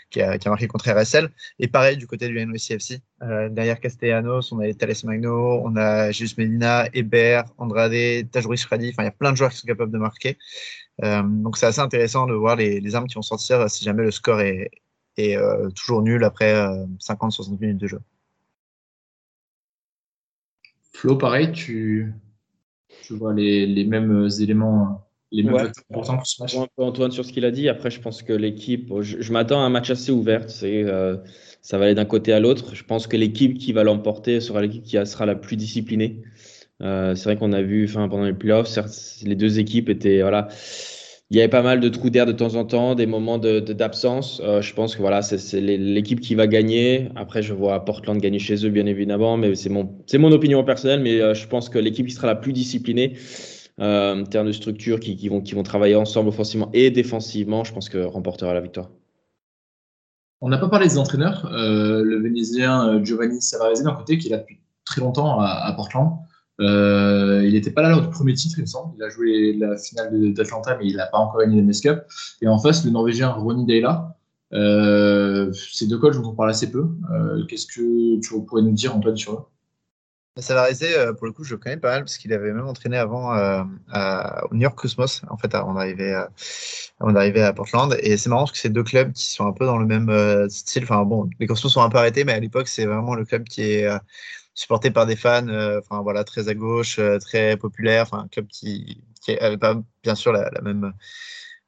qui, 0.09 0.21
a, 0.21 0.37
marqué 0.45 0.67
contre 0.67 0.89
RSL. 0.89 1.29
Et 1.59 1.67
pareil 1.67 1.97
du 1.97 2.07
côté 2.07 2.27
du 2.27 2.45
NYCFC. 2.45 3.01
derrière 3.51 3.79
Castellanos, 3.79 4.51
on 4.51 4.59
a 4.59 4.73
Thales 4.73 4.95
Magno, 5.03 5.61
on 5.65 5.75
a 5.75 6.11
Jesus 6.11 6.35
Medina, 6.37 6.87
Hébert, 6.93 7.45
Andrade, 7.57 8.29
Tajouri 8.31 8.57
Shradi. 8.57 8.89
Enfin, 8.89 9.03
il 9.03 9.05
y 9.05 9.09
a 9.09 9.11
plein 9.11 9.31
de 9.31 9.37
joueurs 9.37 9.51
qui 9.51 9.57
sont 9.57 9.67
capables 9.67 9.91
de 9.91 9.97
marquer. 9.97 10.37
donc 11.01 11.57
c'est 11.57 11.65
assez 11.65 11.81
intéressant 11.81 12.27
de 12.27 12.33
voir 12.33 12.55
les, 12.55 12.95
armes 12.95 13.07
qui 13.07 13.15
vont 13.15 13.21
sortir 13.21 13.69
si 13.69 13.83
jamais 13.83 14.03
le 14.03 14.11
score 14.11 14.41
est, 14.41 14.71
est 15.17 15.37
toujours 15.75 16.01
nul 16.01 16.23
après 16.23 16.53
50-60 16.99 17.59
minutes 17.59 17.77
de 17.77 17.87
jeu. 17.87 17.99
Flo, 20.95 21.17
pareil, 21.17 21.51
tu, 21.51 22.13
vois 23.09 23.33
les, 23.33 23.85
mêmes 23.85 24.29
éléments, 24.39 25.04
les 25.35 25.43
mêmes 25.43 25.55
importants 25.55 26.17
pour 26.17 26.27
ce 26.27 26.41
match 26.41 26.55
Un 26.55 26.67
peu 26.75 26.83
Antoine 26.83 27.11
sur 27.11 27.25
ce 27.25 27.33
qu'il 27.33 27.45
a 27.45 27.51
dit. 27.51 27.69
Après, 27.69 27.89
je 27.91 27.99
pense 27.99 28.23
que 28.23 28.33
l'équipe, 28.33 28.91
je, 29.01 29.31
m'attends 29.31 29.61
à 29.61 29.65
un 29.65 29.69
match 29.69 29.89
assez 29.89 30.11
ouvert. 30.11 30.45
Euh, 30.63 31.17
ça 31.61 31.77
va 31.77 31.85
aller 31.85 31.95
d'un 31.95 32.05
côté 32.05 32.33
à 32.33 32.39
l'autre. 32.39 32.75
Je 32.75 32.83
pense 32.83 33.07
que 33.07 33.17
l'équipe 33.17 33.57
qui 33.57 33.73
va 33.73 33.83
l'emporter 33.83 34.39
sera 34.39 34.61
l'équipe 34.61 34.83
qui 34.83 34.97
sera 35.05 35.25
la 35.25 35.35
plus 35.35 35.57
disciplinée. 35.57 36.21
Euh, 36.81 37.15
c'est 37.15 37.25
vrai 37.25 37.37
qu'on 37.37 37.53
a 37.53 37.61
vu 37.61 37.89
pendant 37.93 38.23
les 38.23 38.33
playoffs, 38.33 38.69
les 39.23 39.35
deux 39.35 39.59
équipes 39.59 39.89
étaient. 39.89 40.21
Voilà, 40.21 40.49
il 41.31 41.37
y 41.37 41.39
avait 41.39 41.49
pas 41.49 41.63
mal 41.63 41.79
de 41.79 41.89
trous 41.89 42.11
d'air 42.11 42.27
de 42.27 42.31
temps 42.31 42.53
en 42.55 42.65
temps, 42.65 42.93
des 42.93 43.07
moments 43.07 43.39
d'absence. 43.39 44.39
De, 44.39 44.45
euh, 44.45 44.61
je 44.61 44.73
pense 44.75 44.95
que 44.95 45.01
voilà, 45.01 45.23
c'est 45.23 45.59
l'équipe 45.59 46.19
qui 46.19 46.35
va 46.35 46.45
gagner. 46.45 47.09
Après, 47.15 47.41
je 47.41 47.53
vois 47.53 47.83
Portland 47.83 48.19
gagner 48.19 48.37
chez 48.37 48.63
eux, 48.65 48.69
bien 48.69 48.85
évidemment, 48.85 49.35
mais 49.35 49.55
c'est 49.55 49.69
mon, 49.69 49.89
mon 50.13 50.31
opinion 50.31 50.63
personnelle. 50.63 50.99
Mais 50.99 51.19
euh, 51.21 51.33
je 51.33 51.47
pense 51.47 51.69
que 51.69 51.79
l'équipe 51.79 52.05
qui 52.05 52.13
sera 52.13 52.27
la 52.27 52.35
plus 52.35 52.53
disciplinée 52.53 53.13
euh, 53.79 54.21
en 54.21 54.23
termes 54.23 54.47
de 54.47 54.51
structure, 54.51 54.99
qui, 54.99 55.29
vont, 55.29 55.63
travailler 55.63 55.95
ensemble 55.95 56.29
offensivement 56.29 56.69
et 56.73 56.91
défensivement, 56.91 57.63
je 57.63 57.73
pense 57.73 57.89
que 57.89 57.97
remportera 57.97 58.53
la 58.53 58.61
victoire. 58.61 58.89
On 60.41 60.49
n'a 60.49 60.57
pas 60.57 60.69
parlé 60.69 60.87
des 60.87 60.97
entraîneurs. 60.97 61.49
le 61.51 62.21
Vénézuélien 62.21 63.03
Giovanni 63.03 63.41
Savarese, 63.41 63.83
d'un 63.83 63.93
côté, 63.93 64.17
qui 64.17 64.27
est 64.27 64.31
là 64.31 64.37
depuis 64.37 64.59
très 64.85 65.01
longtemps 65.01 65.39
à, 65.39 65.71
Portland. 65.75 66.19
Euh, 66.61 67.41
il 67.45 67.53
n'était 67.53 67.71
pas 67.71 67.81
là 67.81 67.89
lors 67.89 68.01
du 68.01 68.09
premier 68.09 68.33
titre, 68.33 68.57
il 68.57 68.61
me 68.61 68.67
semble. 68.67 68.93
Il 68.97 69.03
a 69.03 69.09
joué 69.09 69.53
la 69.53 69.77
finale 69.77 70.33
d'Atlanta, 70.33 70.77
mais 70.77 70.87
il 70.87 70.95
n'a 70.95 71.07
pas 71.07 71.17
encore 71.17 71.41
gagné 71.41 71.61
MS 71.61 71.81
Cup. 71.81 72.03
Et 72.41 72.47
en 72.47 72.59
face, 72.59 72.85
le 72.85 72.91
Norvégien 72.91 73.31
Ronny 73.31 73.65
Deila. 73.65 74.15
Euh, 74.53 75.51
ces 75.53 75.87
deux 75.87 75.97
coachs, 75.97 76.13
dont 76.15 76.29
on 76.29 76.35
parle 76.35 76.51
assez 76.51 76.71
peu. 76.71 76.87
Euh, 77.11 77.45
qu'est-ce 77.47 77.65
que 77.65 78.19
tu 78.19 78.45
pourrais 78.45 78.61
nous 78.61 78.71
dire, 78.71 78.95
Antoine, 78.95 79.17
sur 79.17 79.33
eux? 79.33 79.43
Va 80.35 80.63
rester, 80.63 80.93
pour 81.17 81.27
le 81.27 81.31
coup, 81.31 81.43
je 81.43 81.53
le 81.53 81.59
connais 81.59 81.77
pas 81.77 81.91
mal 81.91 82.03
parce 82.03 82.17
qu'il 82.17 82.33
avait 82.33 82.51
même 82.51 82.67
entraîné 82.67 82.97
avant 82.97 83.33
au 83.35 84.53
New 84.53 84.61
York 84.61 84.77
Cosmos, 84.77 85.21
en 85.29 85.37
fait, 85.37 85.53
avant 85.55 85.73
d'arriver 85.73 86.13
à, 86.13 87.47
à 87.47 87.53
Portland. 87.53 87.95
Et 88.01 88.17
c'est 88.17 88.29
marrant 88.29 88.43
parce 88.43 88.51
que 88.51 88.57
c'est 88.57 88.69
deux 88.69 88.83
clubs 88.83 89.13
qui 89.13 89.25
sont 89.25 89.47
un 89.47 89.53
peu 89.53 89.65
dans 89.65 89.77
le 89.77 89.85
même 89.85 90.49
style. 90.49 90.83
Enfin, 90.83 91.03
bon, 91.03 91.29
les 91.39 91.47
Cosmos 91.47 91.71
sont 91.71 91.81
un 91.81 91.89
peu 91.89 91.97
arrêtés, 91.97 92.25
mais 92.25 92.33
à 92.33 92.39
l'époque, 92.39 92.67
c'est 92.67 92.85
vraiment 92.85 93.15
le 93.15 93.25
club 93.25 93.45
qui 93.45 93.61
est 93.61 93.87
supporté 94.55 94.89
par 94.91 95.05
des 95.05 95.15
fans, 95.15 95.47
euh, 95.49 95.79
enfin 95.79 96.01
voilà, 96.01 96.23
très 96.23 96.49
à 96.49 96.55
gauche, 96.55 96.97
euh, 96.99 97.19
très 97.19 97.57
populaire, 97.57 98.03
enfin 98.03 98.19
un 98.19 98.27
club 98.29 98.47
qui 98.47 99.03
n'avait 99.27 99.57
pas 99.57 99.75
bien 100.03 100.15
sûr 100.15 100.31
la, 100.31 100.49
même 100.61 100.93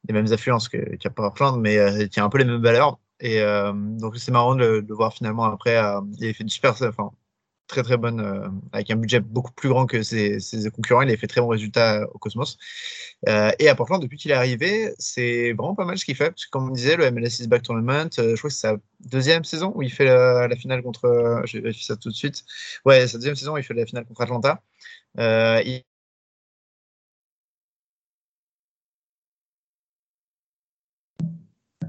les 0.08 0.14
mêmes 0.14 0.32
affluences 0.32 0.70
qu'il 0.70 0.98
qu 1.00 1.08
a 1.08 1.12
Portland, 1.12 1.60
mais 1.62 1.78
euh, 1.78 2.08
qui 2.08 2.20
a 2.20 2.24
un 2.26 2.30
peu 2.30 2.38
les 2.40 2.46
mêmes 2.46 2.62
valeurs. 2.64 3.00
Et 3.20 3.42
donc 4.00 4.18
c'est 4.18 4.32
marrant 4.32 4.56
de, 4.56 4.86
voir 4.90 5.12
finalement 5.14 5.46
après, 5.46 5.74
il 6.20 6.30
a 6.30 6.34
fait 6.34 6.44
du 6.44 6.54
super, 6.54 6.76
très 7.68 7.84
très 7.84 7.98
bonne, 7.98 8.20
euh, 8.22 8.48
avec 8.72 8.90
un 8.92 8.96
budget 8.96 9.20
beaucoup 9.20 9.52
plus 9.52 9.70
grand 9.70 9.86
que 9.86 10.02
ses, 10.04 10.40
concurrents. 10.74 11.02
Il 11.02 11.12
a 11.12 11.18
fait 11.18 11.28
très 11.28 11.42
bons 11.42 11.50
résultats 11.50 12.08
au 12.14 12.18
Cosmos. 12.18 12.58
Euh, 13.28 13.52
et 13.60 13.70
à 13.70 13.76
Portland, 13.76 14.02
depuis 14.02 14.18
qu'il 14.18 14.32
est 14.32 14.34
arrivé, 14.34 14.94
c'est 14.98 15.54
vraiment 15.54 15.76
pas 15.76 15.86
mal 15.86 15.98
ce 15.98 16.06
qu'il 16.06 16.16
fait. 16.16 16.32
Parce 16.32 16.46
que 16.46 16.50
comme 16.52 16.70
on 16.70 16.72
disait, 16.72 16.96
le 16.98 17.12
MLS 17.12 17.40
is 17.40 17.48
Back 17.48 17.64
Tournament, 17.64 18.10
euh, 18.20 18.32
je 18.32 18.38
crois 18.38 18.50
que 18.50 18.56
c'est 18.56 18.68
sa 18.68 18.78
deuxième 19.02 19.44
saison 19.44 19.72
où 19.76 19.82
il 19.82 19.92
fait 19.92 20.06
la, 20.06 20.56
finale 20.56 20.82
contre. 20.82 21.44
je 21.46 21.72
ça 21.74 21.96
tout 21.98 22.10
de 22.10 22.16
suite. 22.16 22.44
Ouais, 22.86 23.08
sa 23.08 23.18
deuxième 23.18 23.36
saison 23.36 23.54
où 23.54 23.58
il 23.58 23.64
fait 23.64 23.74
la 23.74 23.86
finale 23.86 24.06
contre 24.06 24.22
Atlanta. 24.22 24.62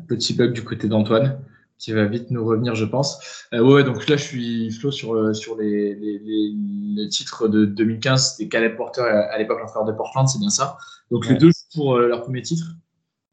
Petit 0.08 0.34
bug 0.34 0.52
du 0.54 0.64
côté 0.64 0.88
d'Antoine 0.88 1.38
qui 1.78 1.92
va 1.92 2.06
vite 2.06 2.30
nous 2.30 2.44
revenir, 2.44 2.74
je 2.74 2.84
pense. 2.84 3.46
Euh, 3.54 3.60
ouais, 3.60 3.84
donc 3.84 4.08
là, 4.08 4.16
je 4.16 4.24
suis 4.24 4.70
flow 4.70 4.90
sur, 4.90 5.14
euh, 5.14 5.32
sur 5.32 5.56
les, 5.56 5.94
les, 5.94 6.18
les, 6.18 7.08
titres 7.08 7.48
de 7.48 7.64
2015. 7.64 8.32
C'était 8.32 8.48
Caleb 8.48 8.76
Porter 8.76 9.02
à, 9.02 9.38
l'époque 9.38 9.60
l'entraîneur 9.60 9.86
de 9.86 9.92
Portland, 9.92 10.28
c'est 10.28 10.40
bien 10.40 10.50
ça. 10.50 10.76
Donc 11.10 11.26
les 11.28 11.36
deux 11.36 11.50
pour 11.74 11.96
euh, 11.96 12.08
leur 12.08 12.22
premier 12.22 12.42
titre. 12.42 12.66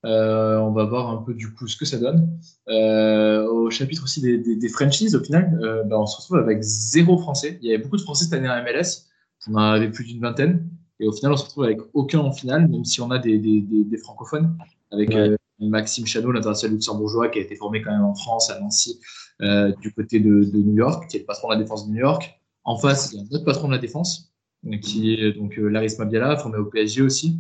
Euh, 0.06 0.58
on 0.60 0.72
va 0.72 0.86
voir 0.86 1.10
un 1.10 1.18
peu 1.18 1.34
du 1.34 1.52
coup 1.52 1.68
ce 1.68 1.76
que 1.76 1.86
ça 1.86 1.98
donne. 1.98 2.40
au 2.68 3.70
chapitre 3.72 4.04
aussi 4.04 4.22
des, 4.22 4.38
des, 4.38 4.56
des 4.56 4.70
franchises, 4.70 5.16
au 5.16 5.24
final, 5.24 5.84
bah, 5.88 6.00
on 6.00 6.06
se 6.06 6.18
retrouve 6.18 6.38
avec 6.38 6.62
zéro 6.62 7.18
français. 7.18 7.58
Il 7.62 7.68
y 7.68 7.74
avait 7.74 7.84
beaucoup 7.84 7.98
de 7.98 8.04
français 8.04 8.26
cette 8.26 8.34
année 8.34 8.48
en 8.48 8.62
MLS. 8.62 9.08
On 9.48 9.56
en 9.56 9.60
avait 9.60 9.90
plus 9.90 10.06
d'une 10.06 10.22
vingtaine. 10.22 10.70
Et 11.00 11.08
au 11.08 11.12
final, 11.12 11.34
on 11.34 11.38
se 11.38 11.46
retrouve 11.46 11.64
avec 11.64 11.80
aucun 11.94 12.20
en 12.20 12.32
finale, 12.32 12.68
même 12.68 12.86
si 12.86 13.02
on 13.02 13.10
a 13.10 13.18
des, 13.18 13.40
des 13.40 13.98
francophones, 13.98 14.56
avec 14.92 15.14
Maxime 15.60 16.06
Chanot, 16.06 16.32
l'international 16.32 16.74
luxembourgeois, 16.74 17.30
qui 17.30 17.40
a 17.40 17.42
été 17.42 17.56
formé 17.56 17.82
quand 17.82 17.92
même 17.92 18.04
en 18.04 18.16
France, 18.16 18.50
à 18.50 18.60
Nancy, 18.60 19.00
euh, 19.42 19.72
du 19.82 19.94
côté 19.94 20.20
de, 20.20 20.30
New 20.30 20.76
York, 20.76 21.10
qui 21.10 21.18
est 21.18 21.22
le 21.22 21.26
patron 21.26 21.50
de 21.50 21.54
la 21.54 21.60
défense 21.60 21.88
de 21.88 21.94
New 21.94 22.00
York. 22.00 22.40
En 22.64 22.78
face, 22.78 23.12
il 23.12 23.18
y 23.18 23.20
a 23.20 23.24
un 23.24 23.36
autre 23.36 23.46
patron 23.46 23.68
de 23.68 23.74
la 23.74 23.80
défense, 23.80 24.34
qui 24.82 25.14
est 25.14 25.34
donc 25.34 25.58
euh, 25.58 25.68
Laris 25.68 25.96
Mabiala, 26.00 26.38
formé 26.38 26.58
au 26.58 26.66
PSG 26.66 27.02
aussi. 27.02 27.38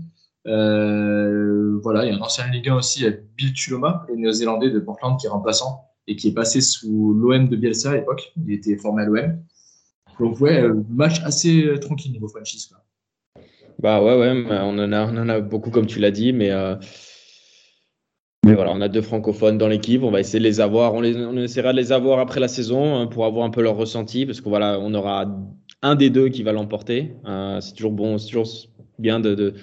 Euh, 0.47 1.79
voilà, 1.81 2.05
il 2.05 2.11
y 2.11 2.13
a 2.13 2.17
un 2.17 2.21
ancien 2.21 2.47
Ligue 2.47 2.69
1 2.69 2.75
aussi, 2.75 3.05
Bill 3.35 3.53
Tuloma, 3.53 4.05
le 4.07 4.15
néo-zélandais 4.15 4.69
de 4.69 4.79
Portland, 4.79 5.19
qui 5.19 5.25
est 5.25 5.29
remplaçant 5.29 5.81
et 6.07 6.15
qui 6.15 6.27
est 6.27 6.33
passé 6.33 6.61
sous 6.61 7.13
l'OM 7.15 7.49
de 7.49 7.55
Bielsa 7.55 7.91
à 7.91 7.95
l'époque. 7.95 8.31
Il 8.37 8.53
était 8.53 8.77
formé 8.77 9.01
à 9.01 9.05
l'OM. 9.05 9.39
Donc, 10.19 10.39
ouais, 10.39 10.63
match 10.89 11.21
assez 11.23 11.67
tranquille 11.81 12.11
niveau 12.11 12.27
franchise. 12.27 12.69
Bah 13.79 14.01
ouais, 14.01 14.17
ouais, 14.17 14.45
on 14.47 14.79
en 14.79 14.91
a, 14.93 15.05
on 15.05 15.17
en 15.17 15.27
a 15.27 15.41
beaucoup, 15.41 15.71
comme 15.71 15.87
tu 15.87 15.99
l'as 15.99 16.11
dit, 16.11 16.31
mais 16.31 16.51
mais 18.45 18.53
voilà, 18.53 18.71
on 18.73 18.81
a 18.81 18.87
deux 18.87 19.01
francophones 19.01 19.57
dans 19.57 19.67
l'équipe. 19.67 20.03
On 20.03 20.11
va 20.11 20.19
essayer 20.19 20.37
de 20.37 20.43
les 20.43 20.61
avoir. 20.61 20.93
On, 20.93 21.01
essaiera 21.01 21.71
de 21.71 21.77
les 21.77 21.91
avoir 21.91 22.19
après 22.19 22.39
la 22.39 22.47
saison 22.47 22.95
hein, 22.95 23.07
pour 23.07 23.25
avoir 23.25 23.43
un 23.43 23.49
peu 23.49 23.63
leur 23.63 23.75
ressenti, 23.75 24.27
parce 24.27 24.39
qu'on 24.39 24.51
voilà, 24.51 24.79
on 24.79 24.93
aura 24.93 25.25
un 25.81 25.95
des 25.95 26.11
deux 26.11 26.29
qui 26.29 26.43
va 26.43 26.51
l'emporter. 26.51 27.15
Euh, 27.25 27.59
c'est 27.59 27.73
toujours 27.73 27.91
bon, 27.91 28.19
c'est 28.19 28.27
toujours 28.27 28.47
bien 28.99 29.19
de, 29.19 29.55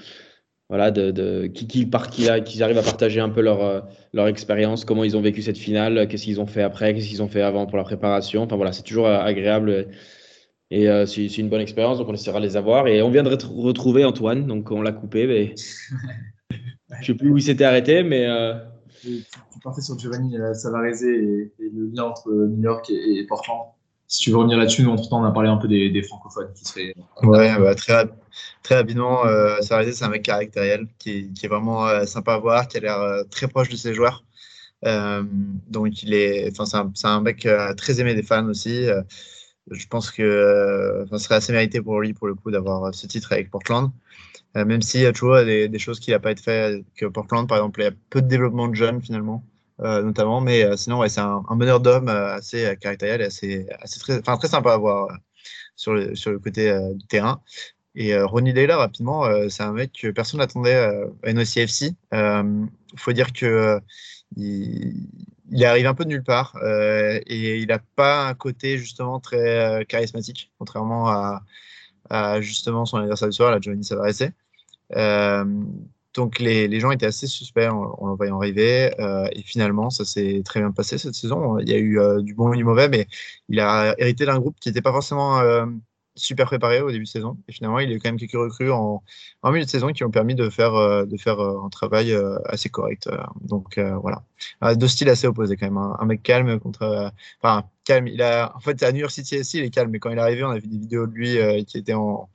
voilà, 0.69 0.91
de, 0.91 1.47
qui, 1.47 1.69
qui, 1.69 1.89
qui, 1.89 2.63
arrivent 2.63 2.79
à 2.79 2.83
partager 2.83 3.21
un 3.21 3.29
peu 3.29 3.41
leur, 3.41 3.63
euh, 3.63 3.81
leur 4.13 4.27
expérience, 4.27 4.85
comment 4.85 5.05
ils 5.05 5.17
ont 5.17 5.23
vécu 5.23 5.43
cette 5.43 5.59
finale, 5.59 6.09
qu'est-ce 6.09 6.25
qu'ils 6.25 6.41
ont 6.41 6.47
fait 6.47 6.63
après, 6.63 6.93
qu'est-ce 6.93 7.09
qu'ils 7.09 7.23
ont 7.23 7.29
fait 7.29 7.43
avant 7.43 7.67
pour 7.67 7.79
la 7.79 7.85
préparation. 7.85 8.43
Enfin 8.43 8.57
voilà, 8.57 8.73
c'est 8.73 8.83
toujours 8.83 9.07
euh, 9.07 9.21
agréable 9.21 9.87
et 10.73 10.89
c'est 11.07 11.39
une 11.39 11.51
bonne 11.51 11.61
expérience, 11.61 11.99
donc 11.99 12.09
on 12.09 12.15
essaiera 12.15 12.41
de 12.41 12.47
les 12.47 12.57
avoir. 12.57 12.89
Et 12.89 13.01
on 13.01 13.11
vient 13.11 13.23
de 13.23 13.29
retrouver 13.29 14.05
Antoine, 14.05 14.45
donc 14.49 14.73
on 14.73 14.83
l'a 14.83 14.91
coupé, 14.91 15.29
mais 15.29 15.55
je 17.01 17.07
sais 17.07 17.15
plus 17.15 17.31
où 17.31 17.37
il 17.37 17.43
s'était 17.43 17.65
arrêté, 17.65 18.03
mais 18.03 18.27
tu, 19.03 19.61
partais 19.63 19.83
sur 19.83 19.99
Giovanni 19.99 20.37
Savarese 20.55 21.05
et, 21.05 21.53
le 21.59 21.91
lien 21.93 22.05
entre 22.05 22.31
New 22.31 22.63
York 22.63 22.91
et, 22.91 23.27
Portland. 23.27 23.61
Si 24.07 24.25
tu 24.25 24.31
veux 24.31 24.37
revenir 24.37 24.59
là-dessus, 24.59 24.83
nous, 24.83 24.91
entre-temps, 24.91 25.23
on 25.23 25.25
a 25.25 25.33
parlé 25.33 25.49
un 25.49 25.57
peu 25.57 25.69
des, 25.69 26.03
francophones 26.03 26.53
qui 26.55 26.65
seraient. 26.65 26.95
Ouais, 27.23 27.59
bah, 27.59 27.75
très, 27.75 28.07
très 28.63 28.75
rapidement, 28.77 29.25
euh, 29.27 29.61
Savarese, 29.63 29.95
c'est 29.95 30.05
un 30.05 30.11
mec 30.11 30.23
caractériel 30.23 30.87
qui, 30.99 31.33
est 31.43 31.49
vraiment 31.49 31.87
euh, 31.87 32.05
sympa 32.05 32.35
à 32.35 32.39
voir, 32.39 32.69
qui 32.69 32.77
a 32.77 32.81
l'air 32.81 33.01
euh, 33.01 33.23
très 33.25 33.49
proche 33.49 33.71
de 33.71 33.77
ses 33.77 33.95
joueurs. 33.95 34.25
Euh, 34.85 35.23
donc, 35.69 36.03
il 36.03 36.13
est, 36.13 36.51
c'est 36.55 37.07
un, 37.07 37.21
mec 37.21 37.49
très 37.77 38.01
aimé 38.01 38.15
des 38.15 38.23
fans 38.23 38.47
aussi. 38.47 38.87
Je 39.71 39.87
pense 39.87 40.11
que 40.11 41.05
ce 41.11 41.19
serait 41.19 41.37
assez 41.37 41.53
mérité 41.53 41.81
pour 41.81 42.01
lui, 42.01 42.13
pour 42.15 42.27
le 42.27 42.35
coup, 42.35 42.51
d'avoir 42.51 42.95
ce 42.95 43.07
titre 43.07 43.33
avec 43.33 43.51
Portland. 43.51 43.91
Euh, 44.57 44.65
même 44.65 44.83
s'il 44.83 45.01
y 45.01 45.07
a 45.07 45.13
toujours 45.13 45.43
des, 45.45 45.79
choses 45.79 45.99
qui 46.01 46.11
n'ont 46.11 46.21
pas 46.21 46.33
été 46.33 46.43
faites 46.43 46.85
avec 47.01 47.13
Portland, 47.13 47.49
par 47.49 47.59
exemple, 47.59 47.81
il 47.81 47.85
y 47.85 47.87
a 47.87 47.93
peu 48.11 48.21
de 48.21 48.29
développement 48.29 48.69
de 48.69 48.75
jeunes 48.75 49.01
finalement, 49.01 49.45
euh, 49.81 50.03
notamment, 50.03 50.41
mais 50.41 50.65
euh, 50.65 50.77
sinon, 50.77 51.07
c'est 51.09 51.21
un, 51.21 51.43
un, 51.49 51.57
meneur 51.57 51.81
d'hommes 51.81 52.09
assez 52.09 52.77
caractériel 52.81 53.23
et 53.23 53.25
assez, 53.25 53.67
très, 54.01 54.49
sympa 54.49 54.75
à 54.75 54.77
voir 54.77 55.09
sur, 55.77 55.95
le, 55.95 56.39
côté 56.39 56.77
du 56.95 57.07
terrain. 57.07 57.41
Et 57.95 58.17
Ronnie 58.17 58.53
Ronnie 58.53 58.73
rapidement, 58.73 59.25
c'est 59.49 59.63
un 59.63 59.73
mec 59.73 59.93
que 59.93 60.11
personne 60.11 60.41
n'attendait 60.41 60.75
à 61.23 61.33
NOCFC. 61.33 61.95
Il 62.13 62.99
faut 62.99 63.13
dire 63.13 63.33
que 63.33 63.81
il, 64.37 65.09
il, 65.53 65.65
arrive 65.65 65.87
un 65.87 65.95
peu 65.95 66.05
de 66.05 66.09
nulle 66.11 66.25
part 66.25 66.57
et 67.27 67.59
il 67.59 67.69
n'a 67.69 67.79
pas 67.97 68.29
un 68.29 68.35
côté 68.35 68.79
justement 68.79 69.21
très 69.21 69.85
charismatique, 69.89 70.51
contrairement 70.59 71.09
à, 72.11 72.41
justement 72.41 72.85
son 72.85 72.99
anniversaire 72.99 73.29
du 73.29 73.35
soir, 73.35 73.51
la 73.51 73.61
Giovanni 73.61 73.85
Savarese. 73.85 74.33
Euh, 74.97 75.45
donc 76.15 76.39
les, 76.39 76.81
gens 76.81 76.91
étaient 76.91 77.07
assez 77.07 77.27
suspects 77.27 77.69
en, 77.69 77.97
en 77.99 78.11
le 78.11 78.17
voyant 78.17 78.39
arriver. 78.39 78.93
Euh, 79.01 79.29
et 79.33 79.43
finalement, 79.43 79.91
ça 79.91 80.05
s'est 80.05 80.43
très 80.45 80.61
bien 80.61 80.71
passé 80.71 80.99
cette 80.99 81.15
saison. 81.15 81.59
Il 81.59 81.69
y 81.69 81.73
a 81.73 81.79
eu 81.79 81.99
euh, 81.99 82.21
du 82.21 82.35
bon 82.35 82.53
et 82.53 82.57
du 82.57 82.65
mauvais, 82.65 82.89
mais 82.89 83.07
il 83.49 83.61
a 83.61 83.95
hérité 83.99 84.27
d'un 84.27 84.39
groupe 84.39 84.57
qui 84.61 84.69
n'était 84.69 84.83
pas 84.83 84.93
forcément 84.93 85.41
super 86.15 86.47
préparé 86.47 86.81
au 86.81 86.91
début 86.91 87.05
de 87.05 87.09
saison. 87.09 87.39
Et 87.49 87.53
finalement, 87.53 87.79
il 87.79 87.91
y 87.91 87.95
a 87.95 87.99
quand 87.99 88.09
même 88.09 88.19
quelques 88.19 88.33
recrues 88.33 88.71
en, 88.71 89.03
en 89.43 89.51
milieu 89.51 89.65
de 89.65 89.71
saison 89.71 89.89
qui 89.89 90.05
ont 90.05 90.11
permis 90.11 90.35
de 90.35 90.49
faire, 90.51 90.75
euh, 90.75 91.05
de 91.05 91.17
faire 91.17 91.41
euh, 91.41 91.65
un 91.65 91.69
travail 91.69 92.13
euh, 92.13 92.39
assez 92.47 92.69
correct. 92.69 93.09
Donc 93.41 93.79
voilà. 93.79 94.23
Deux 94.77 94.89
styles 94.89 95.09
assez 95.09 95.27
opposés 95.27 95.57
quand 95.57 95.67
même. 95.67 95.79
Hein. 95.79 95.97
Un 96.01 96.07
mec 96.07 96.23
calme 96.23 96.59
contre. 96.61 97.13
Enfin, 97.41 97.65
calme. 97.85 98.09
Il 98.09 98.23
a, 98.23 98.53
en 98.55 98.61
fait, 98.61 98.83
à 98.83 98.93
New 98.93 99.01
York 99.01 99.13
City 99.13 99.39
aussi, 99.39 99.59
il 99.59 99.65
est 99.65 99.71
calme. 99.71 99.91
Mais 99.91 99.99
quand 99.99 100.11
il 100.11 100.19
est 100.19 100.23
arrivé, 100.23 100.45
on 100.45 100.51
a 100.51 100.59
vu 100.59 100.69
des 100.69 100.79
vidéos 100.79 101.07
de 101.07 101.13
lui 101.13 101.65
qui 101.65 101.79
était 101.79 101.95
en, 101.95 102.29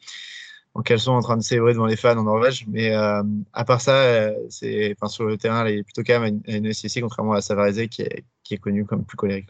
en 0.74 0.82
caleçon 0.82 1.12
en 1.13 1.22
train 1.22 1.38
de 1.38 1.44
célébrer 1.44 1.74
devant 1.74 1.86
les 1.86 1.96
fans 1.96 2.18
en 2.18 2.24
Norvège. 2.24 2.66
Mais 2.68 2.92
à 2.94 3.66
part 3.66 3.82
ça, 3.82 4.32
c'est, 4.50 4.96
sur 5.08 5.26
le 5.26 5.38
terrain, 5.38 5.68
il 5.68 5.80
est 5.80 5.84
plutôt 5.84 6.04
calme 6.04 6.42
à 6.48 6.52
York 6.52 7.02
contrairement 7.02 7.34
à 7.34 7.42
Savarese 7.42 7.88
qui 7.90 8.02
est, 8.02 8.24
qui 8.44 8.56
est 8.56 8.58
connu 8.58 8.86
comme 8.86 9.06
plus 9.06 9.18
colérique. 9.18 9.50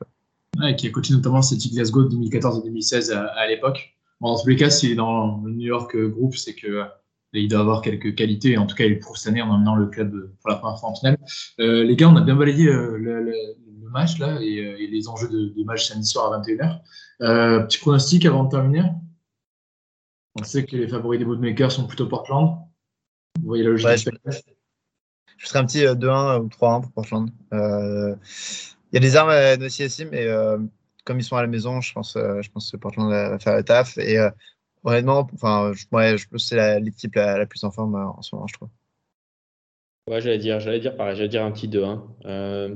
Ouais, 0.59 0.75
qui 0.75 0.87
a 0.87 0.89
coaché 0.89 1.13
notamment 1.13 1.41
Celtic 1.41 1.73
Glasgow 1.73 2.03
de 2.03 2.09
2014 2.09 2.59
et 2.59 2.63
2016 2.63 3.11
à, 3.11 3.25
à 3.25 3.47
l'époque. 3.47 3.96
Bon, 4.19 4.33
dans 4.33 4.41
tous 4.41 4.49
les 4.49 4.55
cas, 4.55 4.69
s'il 4.69 4.91
est 4.91 4.95
dans 4.95 5.41
le 5.43 5.51
New 5.51 5.67
York 5.67 5.95
Group, 5.95 6.35
c'est 6.35 6.55
que 6.55 6.67
euh, 6.67 6.85
il 7.33 7.47
doit 7.47 7.59
avoir 7.59 7.81
quelques 7.81 8.15
qualités. 8.15 8.57
En 8.57 8.65
tout 8.65 8.75
cas, 8.75 8.85
il 8.85 8.99
prouve 8.99 9.17
cette 9.17 9.29
année 9.29 9.41
en 9.41 9.49
emmenant 9.49 9.75
le 9.75 9.87
club 9.87 10.31
pour 10.41 10.49
la 10.49 10.55
première 10.55 10.79
fois 10.79 10.89
en 10.89 10.95
finale. 10.95 11.17
Euh, 11.59 11.83
les 11.83 11.95
gars, 11.95 12.09
on 12.09 12.15
a 12.15 12.21
bien 12.21 12.35
balayé 12.35 12.67
euh, 12.67 12.97
le, 12.97 13.23
le, 13.23 13.31
le, 13.31 13.89
match 13.89 14.19
là 14.19 14.39
et, 14.41 14.59
euh, 14.59 14.77
et, 14.79 14.87
les 14.87 15.07
enjeux 15.07 15.29
de, 15.29 15.53
de 15.55 15.63
match 15.63 15.87
samedi 15.87 16.07
soir 16.07 16.31
à 16.31 16.39
21h. 16.41 16.79
Euh, 17.21 17.59
petit 17.61 17.79
pronostic 17.79 18.25
avant 18.25 18.43
de 18.43 18.49
terminer. 18.49 18.83
On 20.39 20.43
sait 20.43 20.65
que 20.65 20.75
les 20.75 20.87
favoris 20.87 21.19
des 21.19 21.25
bootmakers 21.25 21.71
sont 21.71 21.87
plutôt 21.87 22.07
Portland. 22.07 22.59
Vous 23.39 23.47
voyez 23.47 23.63
la 23.63 23.71
logique. 23.71 23.87
Ouais, 23.87 23.97
je, 23.97 24.09
je 25.37 25.47
serais 25.47 25.59
un 25.59 25.65
petit 25.65 25.83
2-1 25.83 26.41
ou 26.41 26.47
3-1 26.47 26.81
pour 26.81 26.91
Portland. 26.91 27.29
Il 27.51 28.93
y 28.93 28.97
a 28.97 28.99
des 28.99 29.15
armes 29.15 29.29
à 29.29 29.55
ici, 29.55 30.05
mais 30.05 30.27
comme 31.07 31.19
ils 31.19 31.23
sont 31.23 31.37
à 31.37 31.41
la 31.41 31.47
maison, 31.47 31.79
je 31.79 31.93
pense, 31.93 32.17
euh, 32.17 32.41
je 32.41 32.51
pense 32.51 32.69
que 32.69 32.75
Portland 32.75 33.09
va 33.09 33.39
faire 33.39 33.55
le 33.55 33.63
taf. 33.63 33.97
Et 33.97 34.19
euh, 34.19 34.29
honnêtement, 34.83 35.25
enfin, 35.33 35.71
je, 35.73 35.85
ouais, 35.93 36.17
je 36.17 36.27
pense 36.27 36.43
que 36.43 36.49
c'est 36.49 36.79
l'équipe 36.81 37.15
la, 37.15 37.37
la, 37.37 37.45
plus 37.45 37.63
en 37.63 37.71
forme 37.71 37.95
euh, 37.95 38.05
en 38.05 38.21
ce 38.21 38.35
moment, 38.35 38.45
je 38.47 38.53
trouve. 38.53 38.67
Ouais, 40.09 40.19
j'allais 40.19 40.37
dire, 40.37 40.59
j'allais 40.59 40.81
dire 40.81 40.97
pareil, 40.97 41.15
j'allais 41.15 41.29
dire 41.29 41.45
un 41.45 41.51
petit 41.51 41.69
2-1. 41.69 42.01
Euh, 42.25 42.75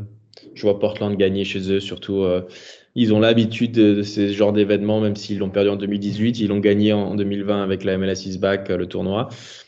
je 0.53 0.61
vois 0.61 0.79
Portland 0.79 1.15
gagner 1.17 1.43
chez 1.43 1.71
eux, 1.71 1.81
surtout. 1.81 2.21
Euh, 2.21 2.47
ils 2.95 3.13
ont 3.13 3.19
l'habitude 3.19 3.73
de, 3.73 3.95
de, 3.95 4.03
ce 4.03 4.31
genre 4.31 4.53
d'événements, 4.53 5.01
même 5.01 5.17
s'ils 5.17 5.39
l'ont 5.39 5.49
perdu 5.49 5.69
en 5.69 5.75
2018, 5.75 6.39
ils 6.39 6.47
l'ont 6.47 6.59
gagné 6.59 6.93
en 6.93 7.15
2020 7.15 7.61
avec 7.61 7.83
la 7.83 7.97
MLS 7.97 8.25
is 8.25 8.37
back, 8.37 8.69
le 8.69 8.85
tournoi. 8.85 9.27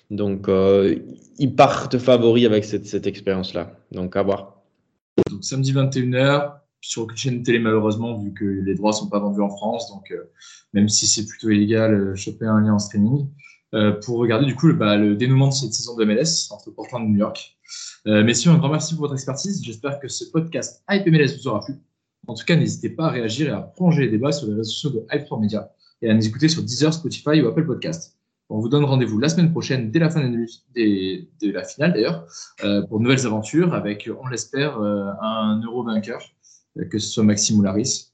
Donc, 0.10 0.48
euh, 0.48 0.96
ils 1.38 1.54
partent 1.54 1.98
favoris 1.98 2.46
avec 2.46 2.64
cette, 2.64 2.86
cette 2.86 3.08
expérience-là. 3.08 3.78
Donc, 3.92 4.16
à 4.16 4.24
voir. 4.24 4.62
Donc, 5.30 5.44
samedi 5.44 5.74
21h, 5.74 6.63
sur 6.84 7.04
aucune 7.04 7.18
chaîne 7.18 7.44
télé 7.44 7.60
malheureusement 7.60 8.20
vu 8.20 8.34
que 8.34 8.44
les 8.44 8.76
droits 8.76 8.92
sont 8.92 9.08
pas 9.08 9.20
vendus 9.20 9.42
en 9.42 9.50
France. 9.50 9.90
Donc 9.90 10.12
euh, 10.12 10.30
même 10.74 10.90
si 10.90 11.08
c'est 11.08 11.26
plutôt 11.26 11.50
illégal 11.50 11.94
euh, 11.94 12.16
choper 12.16 12.46
un 12.46 12.60
lien 12.60 12.74
en 12.74 12.80
streaming. 12.80 13.28
Euh, 13.74 13.94
pour 14.06 14.20
regarder 14.20 14.46
du 14.46 14.54
coup 14.54 14.68
le, 14.68 14.74
bah, 14.74 14.98
le, 14.98 15.16
dénouement 15.16 15.48
de 15.48 15.54
cette 15.54 15.74
saison 15.74 15.96
de 15.96 16.06
MLS 16.06 16.52
entre 16.52 16.70
Portland 16.70 17.04
et 17.06 17.10
New 17.10 17.18
York. 17.18 17.58
Messieurs 18.06 18.52
un 18.52 18.58
grand 18.58 18.70
merci 18.70 18.94
pour 18.94 19.04
votre 19.04 19.14
expertise. 19.14 19.64
J'espère 19.64 20.00
que 20.00 20.08
ce 20.10 20.26
podcast 20.26 20.84
Hype 20.90 21.08
MLS 21.08 21.38
vous 21.38 21.48
aura 21.48 21.62
plu. 21.62 21.76
En 22.28 22.36
tout 22.36 22.46
cas 22.46 22.56
n'hésitez 22.56 22.90
pas 22.90 23.06
à 23.06 23.10
réagir 23.10 23.48
et 23.48 23.52
à 23.52 23.62
prolonger 23.62 24.02
les 24.04 24.10
débats 24.10 24.32
sur 24.32 24.48
les 24.48 24.54
réseaux 24.54 24.70
sociaux 24.70 24.90
de 24.92 25.06
Hype 25.12 25.26
3 25.26 25.40
Media 25.40 25.72
et 26.02 26.10
à 26.10 26.14
nous 26.14 26.28
écouter 26.28 26.50
sur 26.50 26.62
Deezer 26.62 26.94
Spotify 26.94 27.42
ou 27.42 27.48
Apple 27.48 27.66
Podcast 27.66 28.18
on 28.50 28.60
vous 28.60 28.70
donne 28.70 28.84
rendez-vous 28.84 29.18
la 29.18 29.30
semaine 29.30 29.52
prochaine, 29.52 29.90
dès 29.90 29.98
la 29.98 30.12
fin 30.12 30.20
de, 30.20 31.52
la 31.52 31.64
finale 31.64 31.94
d'ailleurs, 31.94 32.28
pour 32.88 33.00
de 33.00 33.04
nouvelles 33.04 33.26
aventures 33.26 33.74
avec, 33.74 34.08
on 34.22 34.28
l'espère, 34.28 34.80
un 34.80 35.60
euro 35.64 35.84
vainqueur 35.84 36.22
euh, 36.80 36.86
que 36.90 37.00
ce 37.00 37.10
soit 37.10 37.24
Maxime 37.24 37.60
ou 37.60 37.62
Laris. 37.62 38.10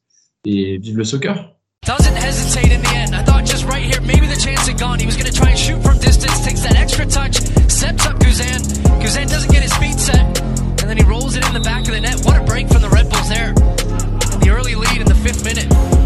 Et 0.46 0.78
vive 0.78 0.98
le 0.98 1.04
soccer! 1.04 1.56
Doesn't 1.86 2.16
hesitate 2.16 2.72
in 2.72 2.82
the 2.82 2.96
end. 2.96 3.16
I 3.16 3.24
thought 3.24 3.46
just 3.46 3.66
right 3.66 3.84
here, 3.84 4.02
maybe 4.02 4.28
the 4.28 4.40
chance 4.40 4.68
had 4.68 4.78
gone. 4.78 5.00
He 5.00 5.06
was 5.06 5.16
going 5.16 5.32
to 5.32 5.34
try 5.34 5.52
and 5.52 5.60
shoot 5.60 5.82
from 5.82 5.98
distance, 5.98 6.44
takes 6.44 6.62
that 6.62 6.76
extra 6.76 7.06
touch, 7.06 7.38
sets 7.70 8.06
up 8.06 8.20
Guzan. 8.20 8.60
Guzan 9.00 9.30
doesn't 9.30 9.52
get 9.52 9.64
his 9.64 9.74
feet 9.78 9.98
set, 9.98 10.42
and 10.82 10.90
then 10.90 10.98
he 10.98 11.04
rolls 11.04 11.38
it 11.38 11.48
in 11.48 11.54
the 11.54 11.62
back 11.62 11.88
of 11.88 11.94
the 11.94 12.02
net. 12.02 12.20
What 12.26 12.38
a 12.38 12.44
break 12.44 12.68
from 12.68 12.82
the 12.82 12.90
Red 12.90 13.10
Bulls 13.10 13.30
there. 13.30 13.50
And 13.50 14.42
the 14.44 14.50
early 14.52 14.76
lead 14.76 15.02
in 15.02 15.08
the 15.08 15.16
fifth 15.16 15.44
minute. 15.46 15.99